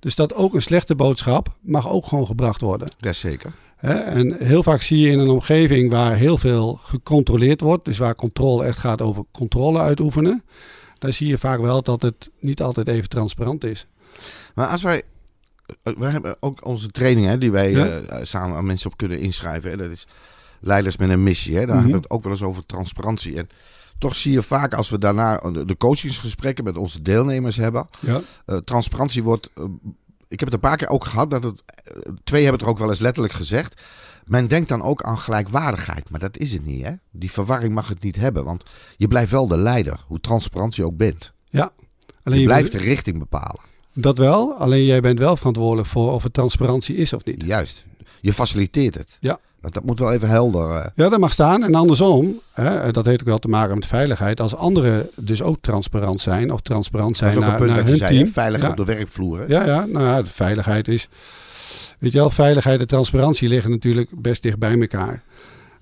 Dus 0.00 0.14
dat 0.14 0.34
ook 0.34 0.54
een 0.54 0.62
slechte 0.62 0.94
boodschap 0.94 1.56
mag 1.60 1.88
ook 1.90 2.06
gewoon 2.06 2.26
gebracht 2.26 2.60
worden. 2.60 2.88
Jazeker. 2.98 3.52
En 3.76 4.36
heel 4.44 4.62
vaak 4.62 4.82
zie 4.82 4.98
je 4.98 5.10
in 5.10 5.18
een 5.18 5.28
omgeving 5.28 5.90
waar 5.90 6.14
heel 6.16 6.38
veel 6.38 6.78
gecontroleerd 6.82 7.60
wordt, 7.60 7.84
dus 7.84 7.98
waar 7.98 8.14
controle 8.14 8.64
echt 8.64 8.78
gaat 8.78 9.00
over 9.02 9.24
controle 9.32 9.78
uitoefenen, 9.78 10.44
dan 10.98 11.12
zie 11.12 11.26
je 11.26 11.38
vaak 11.38 11.60
wel 11.60 11.82
dat 11.82 12.02
het 12.02 12.30
niet 12.40 12.62
altijd 12.62 12.88
even 12.88 13.08
transparant 13.08 13.64
is. 13.64 13.86
Maar 14.54 14.66
als 14.66 14.82
wij. 14.82 15.02
eh, 15.82 15.94
We 15.98 16.06
hebben 16.06 16.36
ook 16.40 16.66
onze 16.66 16.88
training 16.88 17.26
hè, 17.26 17.38
die 17.38 17.50
wij 17.50 17.70
Ja. 17.70 17.86
eh, 17.86 18.18
samen 18.24 18.56
aan 18.56 18.66
mensen 18.66 18.90
op 18.90 18.96
kunnen 18.96 19.18
inschrijven. 19.20 19.70
Hè. 19.70 19.76
Dat 19.76 19.90
is 19.90 20.06
leiders 20.60 20.96
met 20.96 21.08
een 21.08 21.22
missie. 21.22 21.56
Hè. 21.56 21.66
Daar 21.66 21.68
Mhm. 21.68 21.76
hebben 21.84 21.94
we 21.96 22.02
het 22.02 22.10
ook 22.10 22.22
wel 22.22 22.32
eens 22.32 22.42
over 22.42 22.66
transparantie. 22.66 23.36
En 23.36 23.48
toch 24.00 24.14
zie 24.14 24.32
je 24.32 24.42
vaak 24.42 24.74
als 24.74 24.88
we 24.90 24.98
daarna 24.98 25.36
de 25.66 25.76
coachingsgesprekken 25.78 26.64
met 26.64 26.76
onze 26.76 27.02
deelnemers 27.02 27.56
hebben. 27.56 27.88
Ja, 28.00 28.20
eh, 28.46 28.56
transparantie 28.56 29.22
wordt. 29.22 29.50
eh, 29.54 29.64
ik 30.28 30.38
heb 30.40 30.48
het 30.48 30.52
een 30.52 30.68
paar 30.68 30.76
keer 30.76 30.88
ook 30.88 31.04
gehad. 31.04 31.30
Dat 31.30 31.42
het, 31.42 31.62
eh, 31.66 32.12
twee 32.24 32.42
hebben 32.42 32.58
het 32.58 32.68
er 32.68 32.74
ook 32.74 32.78
wel 32.78 32.90
eens 32.90 33.00
letterlijk 33.00 33.34
gezegd. 33.34 33.80
Men 34.24 34.46
denkt 34.46 34.68
dan 34.68 34.82
ook 34.82 35.02
aan 35.02 35.18
gelijkwaardigheid. 35.18 36.10
Maar 36.10 36.20
dat 36.20 36.38
is 36.38 36.52
het 36.52 36.64
niet. 36.66 36.84
Hè? 36.84 36.92
Die 37.10 37.30
verwarring 37.30 37.74
mag 37.74 37.88
het 37.88 38.02
niet 38.02 38.16
hebben. 38.16 38.44
Want 38.44 38.64
je 38.96 39.08
blijft 39.08 39.30
wel 39.30 39.46
de 39.48 39.56
leider. 39.58 40.04
Hoe 40.06 40.20
transparant 40.20 40.74
je 40.76 40.84
ook 40.84 40.96
bent. 40.96 41.32
ja. 41.48 41.72
Je, 41.76 42.14
Alleen 42.22 42.38
je 42.38 42.44
blijft 42.44 42.70
bent- 42.70 42.82
de 42.82 42.88
richting 42.88 43.18
bepalen. 43.18 43.60
dat 43.92 44.18
wel, 44.18 44.54
alleen 44.54 44.84
jij 44.84 45.00
bent 45.00 45.18
wel 45.18 45.36
verantwoordelijk 45.36 45.88
voor 45.88 46.12
of 46.12 46.22
het 46.22 46.32
transparantie 46.32 46.96
is 46.96 47.12
of 47.12 47.24
niet. 47.24 47.42
Juist. 47.46 47.86
Je 48.20 48.32
faciliteert 48.32 48.94
het. 48.94 49.16
Ja. 49.20 49.38
Dat, 49.60 49.74
dat 49.74 49.84
moet 49.84 49.98
wel 49.98 50.12
even 50.12 50.28
helder. 50.28 50.70
eh, 50.76 50.86
Ja, 50.94 51.08
dat 51.08 51.18
mag 51.20 51.32
staan. 51.32 51.64
En 51.64 51.74
andersom, 51.74 52.40
hè, 52.52 52.92
dat 52.92 53.04
heeft 53.04 53.20
ook 53.20 53.26
wel 53.26 53.38
te 53.38 53.48
maken 53.48 53.74
met 53.74 53.86
veiligheid. 53.86 54.40
Als 54.40 54.54
anderen 54.54 55.10
dus 55.16 55.42
ook 55.42 55.60
transparant 55.60 56.20
zijn 56.20 56.52
of 56.52 56.60
transparant 56.60 57.16
zijn 57.16 57.40
naar, 57.40 57.66
naar 57.66 57.84
hun 57.84 57.96
zei. 57.96 58.10
hè? 58.12 58.18
team. 58.18 58.32
Veilig 58.32 58.62
ja, 58.62 58.68
op 58.70 58.76
de 58.76 58.84
werkvloer. 58.84 59.38
Hè? 59.38 59.44
Ja, 59.48 59.64
ja, 59.66 59.84
nou 59.86 60.04
ja, 60.04 60.22
de 60.22 60.30
veiligheid 60.30 60.88
is. 60.88 61.08
Weet 61.98 62.12
je 62.12 62.18
wel, 62.18 62.30
veiligheid 62.30 62.80
en 62.80 62.86
transparantie 62.86 63.48
liggen 63.48 63.70
natuurlijk 63.70 64.08
best 64.22 64.42
dicht 64.42 64.58
bij 64.58 64.80
elkaar. 64.80 65.22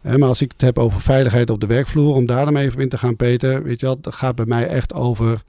Hè, 0.01 0.19
maar 0.19 0.29
als 0.29 0.43
ik 0.43 0.53
het 0.53 0.61
heb 0.61 0.79
over 0.79 1.01
veiligheid 1.01 1.51
op 1.51 1.61
de 1.61 1.67
werkvloer, 1.67 2.15
om 2.15 2.27
daar 2.27 2.45
dan 2.45 2.57
even 2.57 2.81
in 2.81 2.89
te 2.89 2.99
gaan, 2.99 3.17
Peter, 3.17 3.63
weet 3.63 3.81
je 3.81 3.87
wel, 3.87 4.01
dat 4.01 4.15
gaat 4.15 4.35
bij 4.35 4.45
mij 4.47 4.67
echt 4.69 4.95
over 4.95 5.43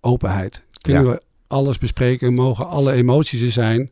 openheid. 0.00 0.60
Kunnen 0.80 1.04
Ja. 1.04 1.10
we 1.10 1.22
alles 1.46 1.78
bespreken, 1.78 2.34
mogen 2.34 2.68
alle 2.68 2.92
emoties 2.92 3.40
er 3.40 3.52
zijn. 3.52 3.90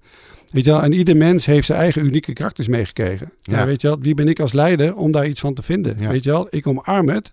Weet 0.55 0.65
je 0.65 0.71
wel, 0.71 0.83
en 0.83 0.93
ieder 0.93 1.17
mens 1.17 1.47
heeft 1.47 1.67
zijn 1.67 1.79
eigen 1.79 2.05
unieke 2.05 2.33
karakters 2.33 2.69
meegekregen. 2.69 3.33
Ja. 3.41 3.59
Ja. 3.59 3.67
weet 3.67 3.81
je 3.81 3.87
wel, 3.89 3.99
wie 4.01 4.15
ben 4.15 4.29
ik 4.29 4.41
als 4.41 4.53
leider 4.53 4.95
om 4.97 5.13
daar 5.13 5.27
iets 5.27 5.41
van 5.41 5.55
te 5.55 5.63
vinden? 5.63 5.97
Ja. 5.99 6.09
Weet 6.09 6.25
je 6.25 6.31
wel, 6.31 6.47
ik 6.51 6.67
omarm 6.67 7.09
het 7.09 7.33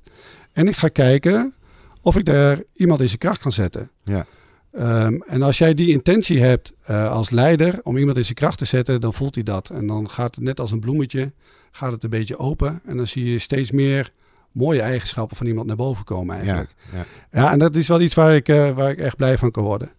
en 0.54 0.68
ik 0.68 0.76
ga 0.76 0.88
kijken 0.88 1.54
of 2.02 2.16
ik 2.18 2.26
daar 2.26 2.62
iemand 2.76 3.00
in 3.02 3.08
zijn 3.08 3.20
kracht 3.20 3.42
kan 3.42 3.52
zetten. 3.52 3.90
Ja. 4.04 4.26
Ehm, 4.72 5.14
en 5.26 5.42
als 5.42 5.58
jij 5.58 5.74
die 5.74 5.90
intentie 5.92 6.40
hebt 6.40 6.74
eh, 6.84 7.12
als 7.12 7.30
leider 7.30 7.80
om 7.84 7.98
iemand 7.98 8.18
in 8.18 8.24
zijn 8.24 8.36
kracht 8.36 8.58
te 8.58 8.66
zetten, 8.66 9.02
dan 9.02 9.14
voelt 9.14 9.36
hij 9.36 9.44
dat. 9.44 9.70
En 9.70 9.88
dan 9.88 10.10
gaat 10.10 10.36
het 10.36 10.44
net 10.44 10.60
als 10.60 10.72
een 10.72 10.80
bloemetje, 10.80 11.32
gaat 11.72 11.92
het 11.92 12.04
een 12.04 12.10
beetje 12.10 12.38
open. 12.38 12.82
En 12.86 12.98
dan 12.98 13.08
zie 13.08 13.32
je 13.32 13.40
steeds 13.40 13.72
meer 13.72 14.12
mooie 14.52 14.82
eigenschappen 14.82 15.38
van 15.38 15.46
iemand 15.48 15.68
naar 15.68 15.76
boven 15.76 16.06
komen 16.06 16.36
Ja, 16.36 16.42
eigenlijk. 16.42 16.72
ja. 16.94 17.06
Ja, 17.42 17.52
en 17.52 17.60
dat 17.60 17.76
is 17.76 17.88
wel 17.88 18.02
iets 18.02 18.14
waar 18.14 18.36
ik, 18.36 18.48
eh, 18.48 18.70
waar 18.70 18.90
ik 18.90 19.00
echt 19.00 19.16
blij 19.16 19.38
van 19.38 19.52
kan 19.52 19.64
worden. 19.64 19.90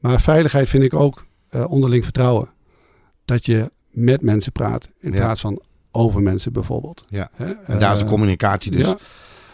Maar 0.00 0.20
veiligheid 0.20 0.68
vind 0.68 0.84
ik 0.84 0.94
ook 0.94 1.26
eh, 1.48 1.70
onderling 1.70 2.04
vertrouwen. 2.04 2.54
Dat 3.26 3.46
je 3.46 3.70
met 3.90 4.22
mensen 4.22 4.52
praat 4.52 4.88
in 5.00 5.12
Ja. 5.12 5.16
plaats 5.16 5.40
van 5.40 5.60
over 5.90 6.22
mensen 6.22 6.52
bijvoorbeeld. 6.52 7.04
Ja. 7.08 7.30
En 7.66 7.78
daar 7.78 7.92
is 7.92 7.98
de 7.98 8.04
Eh, 8.04 8.10
communicatie 8.10 8.70
dus 8.70 8.88
ja. 8.88 8.96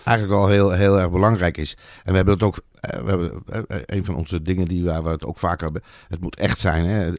eigenlijk 0.05 0.38
wel 0.38 0.49
heel, 0.49 0.71
heel 0.71 0.99
erg 1.00 1.11
belangrijk 1.11 1.57
is. 1.57 1.76
En 2.05 2.11
we 2.11 2.17
hebben 2.17 2.35
het 2.35 2.43
ook, 2.43 2.61
eh, 2.81 3.00
we 3.00 3.09
hebben, 3.09 3.43
eh, 3.69 3.79
een 3.87 4.05
van 4.05 4.14
onze 4.14 4.43
dingen 4.43 4.69
die 4.69 4.85
waar 4.85 5.02
we 5.02 5.11
het 5.11 5.25
ook 5.25 5.38
vaker 5.38 5.64
hebben, 5.64 5.83
het 6.09 6.21
moet 6.21 6.37
echt 6.37 6.59
zijn. 6.59 6.85
Hè? 6.85 7.12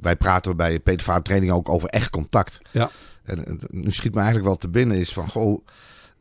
Wij 0.00 0.16
praten 0.16 0.56
bij 0.56 0.80
Peter 0.80 1.04
Vaart 1.04 1.24
Training 1.24 1.52
ook 1.52 1.68
over 1.68 1.88
echt 1.88 2.10
contact. 2.10 2.58
Ja. 2.72 2.90
En 3.24 3.44
eh, 3.46 3.52
nu 3.68 3.90
schiet 3.92 4.12
me 4.12 4.16
eigenlijk 4.20 4.48
wel 4.48 4.56
te 4.56 4.68
binnen 4.68 4.96
is 4.96 5.12
van, 5.12 5.28
goh, 5.30 5.66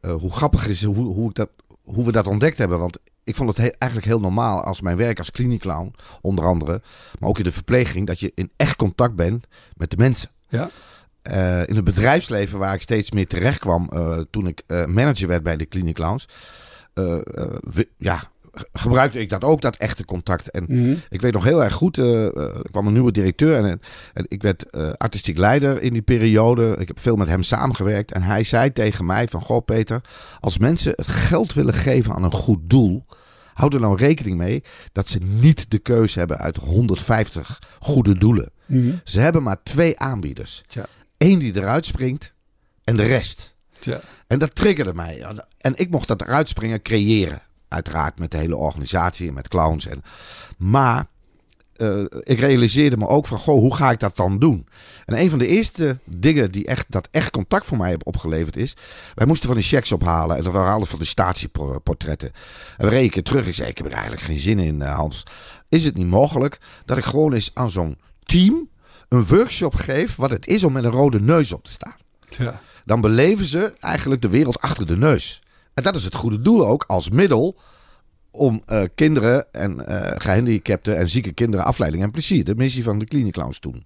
eh, 0.02 0.14
hoe 0.14 0.32
grappig 0.32 0.68
is 0.68 0.84
hoe, 0.84 0.96
hoe, 0.96 1.30
ik 1.30 1.36
dat, 1.36 1.50
hoe 1.84 2.06
we 2.06 2.12
dat 2.12 2.28
ontdekt 2.28 2.58
hebben. 2.58 2.80
Want 2.80 3.00
ik 3.26 3.36
vond 3.36 3.50
het 3.50 3.58
he- 3.58 3.72
eigenlijk 3.78 4.12
heel 4.12 4.20
normaal 4.20 4.62
als 4.64 4.82
mijn 4.82 4.98
werk 4.98 5.18
als 5.18 5.32
kliniekclown, 5.32 5.94
onder 6.22 6.46
andere, 6.46 6.82
maar 7.20 7.30
ook 7.30 7.38
in 7.38 7.44
de 7.44 7.52
verpleging, 7.52 8.08
dat 8.08 8.20
je 8.20 8.32
in 8.36 8.52
echt 8.58 8.76
contact 8.76 9.16
bent 9.16 9.46
met 9.78 9.90
de 9.90 9.98
mensen. 9.98 10.30
Ja. 10.50 10.70
Eh, 11.22 11.68
in 11.68 11.76
het 11.76 11.84
bedrijfsleven 11.84 12.60
waar 12.60 12.74
ik 12.74 12.82
steeds 12.82 13.12
meer 13.12 13.28
terecht 13.28 13.60
kwam 13.60 13.90
eh, 13.94 14.18
toen 14.30 14.48
ik 14.48 14.62
eh, 14.68 14.86
manager 14.86 15.28
werd 15.28 15.44
bij 15.44 15.58
de 15.58 15.68
Clinic 15.68 15.98
Lounge, 15.98 16.26
we- 16.94 17.88
ja, 17.98 18.24
ge- 18.54 18.68
gebruikte 18.74 19.20
ik 19.20 19.30
dat 19.30 19.44
ook, 19.44 19.62
dat 19.62 19.76
echte 19.76 20.06
contact. 20.06 20.52
En 20.52 20.64
Mhm. 20.68 20.96
ik 21.10 21.22
weet 21.22 21.34
nog 21.34 21.44
heel 21.44 21.64
erg 21.64 21.74
goed, 21.74 21.98
er 21.98 22.62
kwam 22.72 22.88
een 22.88 22.94
nieuwe 22.94 23.12
directeur 23.12 23.66
en, 23.66 23.82
en 24.14 24.26
ik 24.28 24.42
werd 24.42 24.72
artistiek 24.98 25.38
leider 25.38 25.82
in 25.82 25.94
die 25.94 26.02
periode. 26.02 26.76
Ik 26.80 26.88
heb 26.88 27.00
veel 27.00 27.16
met 27.16 27.28
hem 27.28 27.44
samengewerkt 27.44 28.12
en 28.12 28.22
hij 28.22 28.44
zei 28.44 28.72
tegen 28.74 29.06
mij 29.06 29.28
van, 29.28 29.42
goh 29.42 29.66
Peter, 29.66 30.02
als 30.40 30.58
mensen 30.58 30.92
het 30.96 31.08
geld 31.08 31.54
willen 31.54 31.74
geven 31.74 32.14
aan 32.14 32.24
een 32.24 32.32
goed 32.34 32.60
doel, 32.64 33.05
hou 33.56 33.76
er 33.76 33.82
nou 33.82 33.98
rekening 33.98 34.38
mee 34.38 34.64
dat 34.92 35.10
ze 35.10 35.20
niet 35.20 35.72
de 35.72 35.80
keuze 35.80 36.20
hebben 36.20 36.38
uit 36.38 36.58
150 36.58 37.62
goede 37.80 38.18
doelen. 38.18 38.52
Mhm. 38.66 38.92
Ze 39.04 39.20
hebben 39.20 39.44
maar 39.44 39.64
twee 39.64 40.00
aanbieders. 40.00 40.64
Tja. 40.68 40.86
Eén 41.18 41.40
die 41.40 41.56
eruit 41.56 41.86
springt 41.86 42.34
en 42.84 42.96
de 42.96 43.04
rest. 43.04 43.56
Tja. 43.80 44.02
En 44.28 44.40
dat 44.40 44.56
triggerde 44.56 44.94
mij. 44.94 45.26
En 45.58 45.76
ik 45.76 45.90
mocht 45.90 46.08
dat 46.08 46.22
eruit 46.22 46.50
springen 46.50 46.82
creëren. 46.82 47.42
Uiteraard 47.68 48.20
met 48.20 48.32
de 48.32 48.38
hele 48.38 48.56
organisatie 48.56 49.28
en 49.28 49.34
met 49.34 49.48
clowns. 49.48 49.88
En, 49.88 50.02
maar 50.58 51.08
eh, 51.76 52.04
ik 52.24 52.40
realiseerde 52.40 52.98
me 52.98 53.08
ook 53.08 53.28
van, 53.28 53.38
goh, 53.38 53.60
hoe 53.60 53.76
ga 53.76 53.92
ik 53.92 54.00
dat 54.00 54.16
dan 54.16 54.40
doen? 54.40 54.68
En 55.06 55.20
een 55.20 55.30
van 55.30 55.40
de 55.40 55.48
eerste 55.48 55.98
dingen 56.04 56.52
die 56.52 56.66
echt, 56.66 56.86
dat 56.90 57.08
echt 57.12 57.32
contact 57.32 57.66
voor 57.66 57.78
mij 57.78 57.90
heeft 57.90 58.04
opgeleverd 58.04 58.58
is... 58.58 58.76
Wij 59.16 59.28
moesten 59.28 59.48
van 59.48 59.58
die 59.58 59.66
checks 59.66 59.92
ophalen 59.92 60.38
en 60.38 60.52
we 60.52 60.58
haalden 60.58 60.88
van 60.88 61.00
de 61.00 61.06
statieportretten. 61.06 62.32
En 62.78 62.90
we 62.90 63.10
keer 63.10 63.24
terug. 63.24 63.48
Ik 63.48 63.54
zei, 63.54 63.70
ik 63.70 63.78
heb 63.78 63.88
er 63.88 63.94
eigenlijk 63.94 64.22
geen 64.22 64.40
zin 64.40 64.60
in, 64.60 64.82
eh, 64.82 64.96
Hans. 64.96 65.24
Is 65.70 65.84
het 65.84 65.96
niet 65.96 66.08
mogelijk 66.08 66.60
dat 66.86 66.98
ik 66.98 67.04
gewoon 67.04 67.34
eens 67.34 67.52
aan 67.54 67.70
zo'n 67.70 67.98
team 68.24 68.70
een 69.10 69.26
workshop 69.26 69.76
geef... 69.76 70.16
wat 70.16 70.32
het 70.32 70.48
is 70.48 70.64
om 70.64 70.74
met 70.74 70.84
een 70.84 70.92
rode 70.92 71.22
neus 71.22 71.54
op 71.54 71.64
te 71.64 71.72
staan? 71.72 71.96
Tja. 72.30 72.62
dan 72.86 73.02
beleven 73.02 73.46
ze 73.46 73.74
eigenlijk 73.80 74.22
de 74.22 74.30
wereld 74.30 74.62
achter 74.62 74.86
de 74.86 74.98
neus. 74.98 75.42
En 75.74 75.84
dat 75.84 75.96
is 75.96 76.04
het 76.04 76.16
goede 76.16 76.42
doel 76.42 76.68
ook 76.68 76.84
als 76.88 77.10
middel 77.10 77.58
om 78.36 78.62
eh, 78.66 78.84
kinderen 78.96 79.46
en 79.52 79.88
eh, 79.88 80.12
gehandicapten 80.18 80.98
en 80.98 81.10
zieke 81.10 81.32
kinderen 81.32 81.66
afleiding 81.66 82.04
en 82.04 82.12
plezier. 82.12 82.44
De 82.44 82.56
missie 82.56 82.84
van 82.84 83.00
de 83.00 83.06
Clinic 83.06 83.36
Lounge 83.36 83.58
doen. 83.60 83.86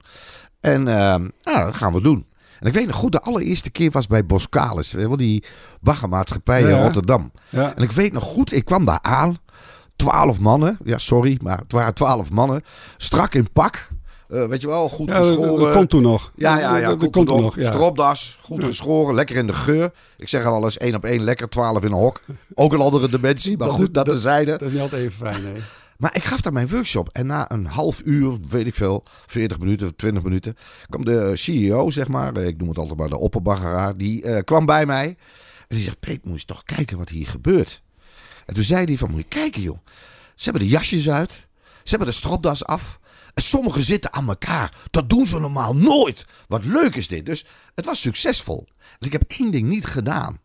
En 0.60 0.88
eh, 0.88 1.16
nou, 1.44 1.66
dat 1.66 1.76
gaan 1.76 1.94
we 1.94 2.02
doen. 2.02 2.26
En 2.60 2.68
ik 2.68 2.74
weet 2.74 2.88
nog 2.88 2.96
goed, 2.96 3.12
de 3.12 3.22
allereerste 3.22 3.70
keer 3.70 3.92
was 3.92 4.08
bij 4.08 4.26
Boskalis, 4.26 4.92
wel, 4.92 5.18
die 5.18 5.44
baggermaatschappij 5.82 6.62
in 6.62 6.68
Ja. 6.68 6.84
Rotterdam. 6.84 7.32
Ja. 7.50 7.76
En 7.76 7.84
ik 7.84 7.92
weet 7.92 8.14
nog 8.14 8.24
goed, 8.24 8.54
ik 8.54 8.66
kwam 8.66 8.86
daar 8.86 9.02
aan. 9.02 9.38
Twaalf 9.96 10.40
mannen. 10.40 10.78
Ja, 10.84 10.98
sorry, 10.98 11.40
maar 11.42 11.58
het 11.58 11.72
waren 11.72 11.94
twaalf 11.94 12.32
mannen. 12.32 12.62
Strak 12.98 13.34
in 13.34 13.52
pak. 13.52 13.90
Eh, 14.30 14.46
weet 14.46 14.62
je 14.62 14.68
wel, 14.68 14.90
goed 14.90 15.10
Ja, 15.10 15.16
geschoren. 15.18 15.60
dat 15.60 15.74
komt 15.76 15.90
toen 15.90 16.02
nog. 16.02 16.32
Ja, 16.36 16.60
ja, 16.60 16.78
ja. 16.78 16.88
Dat, 16.88 16.98
komt 16.98 17.12
komt 17.12 17.28
toen 17.28 17.36
nog. 17.42 17.46
nog. 17.56 17.64
Ja. 17.66 17.72
Stropdas, 17.72 18.38
goed 18.42 18.64
geschoren, 18.64 19.16
lekker 19.16 19.36
in 19.36 19.48
de 19.48 19.54
geur. 19.54 19.92
Ik 20.18 20.28
zeg 20.30 20.46
al 20.46 20.64
eens 20.64 20.78
één 20.78 20.96
op 20.96 21.04
één, 21.06 21.24
lekker 21.24 21.50
12 21.50 21.78
in 21.84 21.92
een 21.92 21.98
hok. 21.98 22.22
Ook 22.54 22.74
een 22.74 22.80
andere 22.80 23.10
dimensie, 23.10 23.58
maar 23.58 23.68
Dat 23.68 23.76
goed, 23.76 23.94
dat 23.94 24.06
dat- 24.06 24.14
terzijde. 24.14 24.52
Dat 24.52 24.62
is 24.62 24.72
niet 24.72 24.82
altijd 24.82 25.02
even 25.02 25.28
fijn, 25.28 25.42
nee. 25.44 25.62
Maar 25.98 26.16
ik 26.16 26.24
gaf 26.24 26.42
daar 26.42 26.54
mijn 26.54 26.68
workshop. 26.70 27.10
En 27.12 27.26
na 27.26 27.52
een 27.52 27.66
half 27.66 28.02
uur, 28.06 28.38
weet 28.50 28.68
ik 28.68 28.74
veel, 28.74 29.04
40 29.26 29.60
minuten, 29.60 29.96
20 29.96 30.24
minuten, 30.24 30.56
kwam 30.90 31.06
de 31.06 31.32
CEO, 31.36 31.90
zeg 31.90 32.08
maar, 32.08 32.34
eh, 32.36 32.48
ik 32.48 32.58
noem 32.58 32.68
het 32.70 32.78
altijd 32.78 32.98
maar 33.00 33.10
de 33.10 33.18
opperbaggeraar, 33.18 33.98
die 33.98 34.24
eh, 34.24 34.44
kwam 34.44 34.66
bij 34.66 34.86
mij. 34.86 35.06
En 35.68 35.76
die 35.76 35.80
zegt, 35.84 36.00
Peet, 36.00 36.26
moet 36.26 36.40
je 36.40 36.46
toch 36.46 36.64
kijken 36.64 36.98
wat 36.98 37.10
hier 37.10 37.28
gebeurt. 37.28 37.82
En 38.46 38.54
toen 38.54 38.64
zei 38.64 38.86
hij 38.86 38.98
van, 38.98 39.10
moet 39.12 39.20
je 39.20 39.26
kijken 39.28 39.62
joh. 39.62 39.78
Ze 40.36 40.44
hebben 40.50 40.62
de 40.62 40.68
jasjes 40.68 41.10
uit. 41.10 41.32
Ze 41.84 41.90
hebben 41.90 42.08
de 42.08 42.14
stropdas 42.14 42.66
af. 42.66 43.00
En 43.40 43.46
sommigen 43.46 43.84
zitten 43.84 44.14
aan 44.14 44.28
elkaar. 44.30 44.74
Dat 44.92 45.10
doen 45.10 45.26
ze 45.26 45.40
normaal 45.40 45.76
nooit. 45.76 46.26
Wat 46.48 46.64
leuk 46.66 46.96
is 46.96 47.08
dit. 47.08 47.26
Dus 47.26 47.46
het 47.76 47.86
was 47.86 48.02
succesvol. 48.02 48.68
En 49.00 49.06
ik 49.08 49.12
heb 49.12 49.24
één 49.28 49.52
ding 49.52 49.68
niet 49.68 49.86
gedaan. 49.86 50.40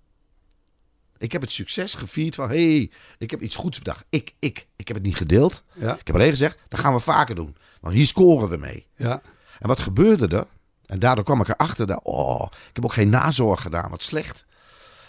Ik 1.18 1.32
heb 1.32 1.40
het 1.40 1.52
succes 1.52 1.94
gevierd 1.94 2.34
van, 2.34 2.48
hé, 2.48 2.74
hey, 2.76 2.90
ik 3.18 3.30
heb 3.30 3.40
iets 3.42 3.56
goeds 3.56 3.78
bedacht. 3.78 4.04
Ik, 4.08 4.34
ik, 4.38 4.66
ik 4.76 4.88
heb 4.88 4.96
het 4.96 5.06
niet 5.06 5.16
gedeeld. 5.16 5.62
Ja. 5.72 5.92
Ik 5.98 6.06
heb 6.06 6.14
alleen 6.16 6.30
gezegd, 6.30 6.58
dat 6.68 6.80
gaan 6.80 6.92
we 6.94 7.00
vaker 7.00 7.34
doen. 7.34 7.56
Want 7.80 7.94
hier 7.94 8.06
scoren 8.06 8.48
we 8.48 8.56
mee. 8.56 8.86
Ja. 8.96 9.22
En 9.58 9.68
wat 9.68 9.80
gebeurde 9.80 10.36
er? 10.36 10.46
En 10.86 10.98
daardoor 10.98 11.24
kwam 11.24 11.40
ik 11.40 11.48
erachter, 11.48 11.86
dat, 11.86 12.00
oh, 12.02 12.46
ik 12.68 12.74
heb 12.74 12.84
ook 12.84 12.92
geen 12.92 13.10
nazorg 13.10 13.60
gedaan, 13.60 13.90
wat 13.90 14.02
slecht. 14.02 14.44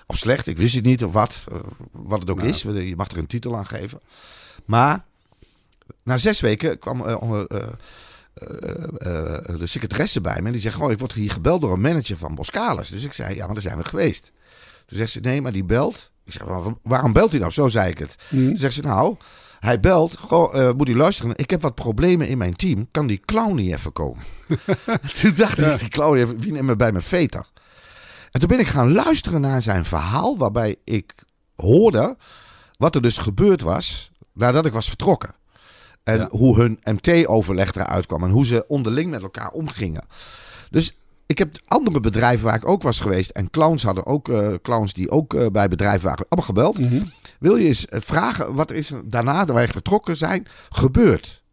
Of 0.07 0.17
slecht, 0.17 0.47
ik 0.47 0.57
wist 0.57 0.75
het 0.75 0.85
niet 0.85 1.03
of 1.03 1.11
wat. 1.13 1.45
eh, 1.51 1.59
wat 1.91 2.19
het 2.19 2.29
ook 2.29 2.37
Nou. 2.37 2.49
is. 2.49 2.61
Je 2.61 2.93
mag 2.95 3.09
er 3.11 3.17
een 3.17 3.27
titel 3.27 3.57
aan 3.57 3.67
geven. 3.67 3.99
Maar 4.65 5.05
na 6.03 6.17
zes 6.17 6.39
weken 6.39 6.79
kwam 6.79 7.05
eh, 7.05 7.11
eh, 7.13 7.57
eh, 8.33 9.59
de 9.59 9.65
secretaresse 9.67 10.21
bij 10.21 10.39
me. 10.41 10.45
En 10.45 10.51
die 10.51 10.61
zegt 10.61 10.75
gewoon, 10.75 10.91
ik 10.91 10.99
word 10.99 11.11
hier 11.13 11.31
gebeld 11.31 11.61
door 11.61 11.73
een 11.73 11.81
manager 11.81 12.17
van 12.17 12.35
Boskalis. 12.35 12.89
Dus 12.89 13.03
ik 13.03 13.13
zei, 13.13 13.35
ja, 13.35 13.45
maar 13.45 13.53
daar 13.53 13.61
zijn 13.63 13.77
we 13.77 13.85
geweest. 13.85 14.31
Toen 14.85 14.97
zegt 14.97 15.11
ze, 15.11 15.19
nee, 15.19 15.41
maar 15.41 15.51
die 15.51 15.63
belt. 15.63 16.11
Ik 16.25 16.33
zeg, 16.33 16.45
"Maar 16.45 16.61
waarom 16.83 17.13
belt 17.13 17.31
hij 17.31 17.39
nou? 17.39 17.51
Zo 17.51 17.67
zei 17.67 17.89
ik 17.91 17.97
het. 17.97 18.15
Mhm. 18.29 18.47
Toen 18.47 18.57
zegt 18.57 18.73
ze, 18.73 18.81
nou, 18.81 19.15
hij 19.59 19.79
belt. 19.79 20.17
Goh, 20.17 20.73
moet 20.77 20.87
hij 20.87 20.97
luisteren? 20.97 21.31
Ik 21.35 21.49
heb 21.49 21.61
wat 21.61 21.75
problemen 21.75 22.27
in 22.27 22.37
mijn 22.37 22.55
team. 22.55 22.87
Kan 22.91 23.07
die 23.07 23.21
clown 23.25 23.55
niet 23.55 23.71
even 23.71 23.91
komen? 23.91 24.23
toen 25.21 25.33
dacht 25.35 25.61
ik, 25.61 25.79
die 25.79 25.89
clown, 25.89 26.17
even- 26.17 26.39
wie 26.39 26.51
neemt 26.51 26.65
me 26.65 26.75
bij 26.75 26.91
mijn 26.91 27.03
veter? 27.03 27.45
En 28.31 28.39
toen 28.39 28.49
ben 28.49 28.59
ik 28.59 28.67
gaan 28.67 28.91
luisteren 28.91 29.41
naar 29.41 29.61
zijn 29.61 29.85
verhaal. 29.85 30.37
Waarbij 30.37 30.75
ik 30.83 31.13
hoorde 31.55 32.17
wat 32.77 32.95
er 32.95 33.01
dus 33.01 33.17
gebeurd 33.17 33.61
was 33.61 34.11
nadat 34.33 34.65
ik 34.65 34.73
was 34.73 34.87
vertrokken. 34.87 35.35
En 36.05 36.17
Ja. 36.17 36.27
hoe 36.29 36.57
hun 36.61 36.79
MT-overleg 36.83 37.73
eruit 37.75 38.05
kwam. 38.05 38.23
En 38.23 38.29
hoe 38.29 38.45
ze 38.45 38.63
onderling 38.67 39.09
met 39.09 39.21
elkaar 39.21 39.49
omgingen. 39.51 40.03
Dus 40.69 40.97
ik 41.25 41.37
heb 41.37 41.55
andere 41.65 41.99
bedrijven 41.99 42.45
waar 42.45 42.55
ik 42.55 42.67
ook 42.67 42.81
was 42.83 42.99
geweest. 42.99 43.29
En 43.29 43.49
clowns 43.49 43.83
hadden 43.83 44.05
ook 44.05 44.29
eh, 44.29 44.47
clowns 44.61 44.93
die 44.93 45.11
ook 45.11 45.33
eh, 45.33 45.45
bij 45.51 45.67
bedrijven 45.67 46.07
waren. 46.07 46.25
Allemaal 46.29 46.49
gebeld. 46.49 46.79
Mhm. 46.79 47.03
Wil 47.39 47.55
je 47.55 47.67
eens 47.67 47.85
eh, 47.87 47.99
vragen 48.01 48.53
wat 48.53 48.71
is 48.71 48.91
er 48.91 49.01
daarna, 49.09 49.45
dat 49.45 49.55
wij 49.55 49.67
vertrokken 49.67 50.17
zijn, 50.17 50.47
gebeurd? 50.69 51.43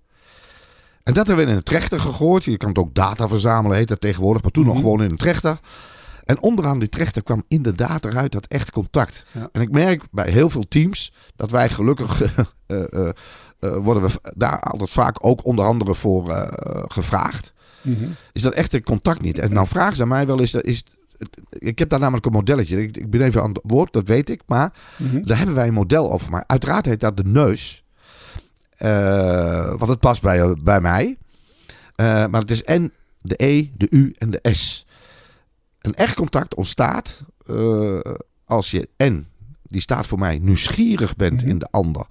En 1.03 1.15
dat 1.15 1.27
hebben 1.27 1.45
we 1.45 1.51
in 1.51 1.57
een 1.57 1.63
trechter 1.63 2.01
gegooid. 2.01 2.45
Je 2.45 2.57
kan 2.57 2.69
het 2.69 2.79
ook 2.79 2.95
data 2.95 3.29
verzamelen, 3.29 3.77
heet 3.77 3.89
dat 3.89 4.01
tegenwoordig. 4.01 4.43
Maar 4.43 4.51
toen 4.51 4.65
nog 4.65 4.75
Mhm. 4.75 4.83
gewoon 4.83 5.03
in 5.03 5.11
een 5.11 5.17
trechter. 5.17 5.59
En 6.25 6.41
onderaan 6.41 6.79
die 6.79 6.89
trechter 6.89 7.23
kwam 7.23 7.43
inderdaad 7.49 8.05
eruit 8.05 8.33
dat 8.33 8.47
echt 8.47 8.71
contact. 8.71 9.27
Ja. 9.33 9.49
En 9.53 9.61
ik 9.61 9.71
merk 9.71 10.03
bij 10.11 10.31
heel 10.31 10.51
veel 10.51 10.69
teams 10.69 11.13
dat 11.37 11.51
wij 11.51 11.69
gelukkig 11.69 12.23
eh, 12.23 13.09
worden 13.59 14.03
we 14.03 14.33
daar 14.37 14.61
altijd 14.61 14.91
vaak 14.91 15.17
ook 15.27 15.45
onder 15.45 15.65
andere 15.65 15.95
voor 15.95 16.49
gevraagd. 16.89 17.53
Mhm. 17.83 18.05
Is 18.33 18.43
dat 18.43 18.53
echte 18.53 18.83
contact 18.83 19.21
niet? 19.23 19.39
En 19.39 19.53
nou 19.53 19.67
vragen 19.67 19.97
ze 19.97 20.03
aan 20.03 20.09
mij 20.09 20.27
wel 20.27 20.41
eens, 20.41 20.55
is, 20.55 20.85
ik 21.51 21.79
heb 21.79 21.89
daar 21.89 21.99
namelijk 22.01 22.27
een 22.27 22.33
modelletje. 22.33 22.83
Ik, 22.83 22.97
ik 22.97 23.11
ben 23.11 23.23
even 23.23 23.43
aan 23.43 23.49
het 23.53 23.61
woord, 23.63 23.93
dat 23.93 24.09
weet 24.09 24.31
ik. 24.31 24.43
Maar 24.47 24.73
Mhm. 24.97 25.23
daar 25.23 25.37
hebben 25.37 25.55
wij 25.57 25.67
een 25.67 25.73
model 25.73 26.13
over. 26.13 26.31
Maar 26.31 26.45
uiteraard 26.47 26.87
heet 26.87 27.01
dat 27.01 27.17
de 27.17 27.25
neus. 27.25 27.85
Want 29.79 29.89
het 29.89 30.01
past 30.01 30.23
bij, 30.23 30.57
bij 30.63 30.81
mij. 30.81 31.19
Maar 31.97 32.41
het 32.41 32.51
is 32.51 32.63
N, 32.73 32.93
de 33.21 33.35
E, 33.45 33.69
de 33.77 33.87
U 33.91 34.15
en 34.19 34.31
de 34.31 34.49
S. 34.55 34.87
Een 35.83 35.95
echt 35.95 36.15
contact 36.15 36.55
ontstaat 36.55 37.23
eh, 37.47 37.99
als 38.45 38.71
je 38.71 38.89
N, 39.05 39.27
die 39.63 39.81
staat 39.81 40.07
voor 40.07 40.19
mij, 40.19 40.39
nieuwsgierig 40.39 41.17
bent 41.17 41.41
Mhm. 41.41 41.51
in 41.51 41.59
de 41.59 41.69
ander. 41.71 42.07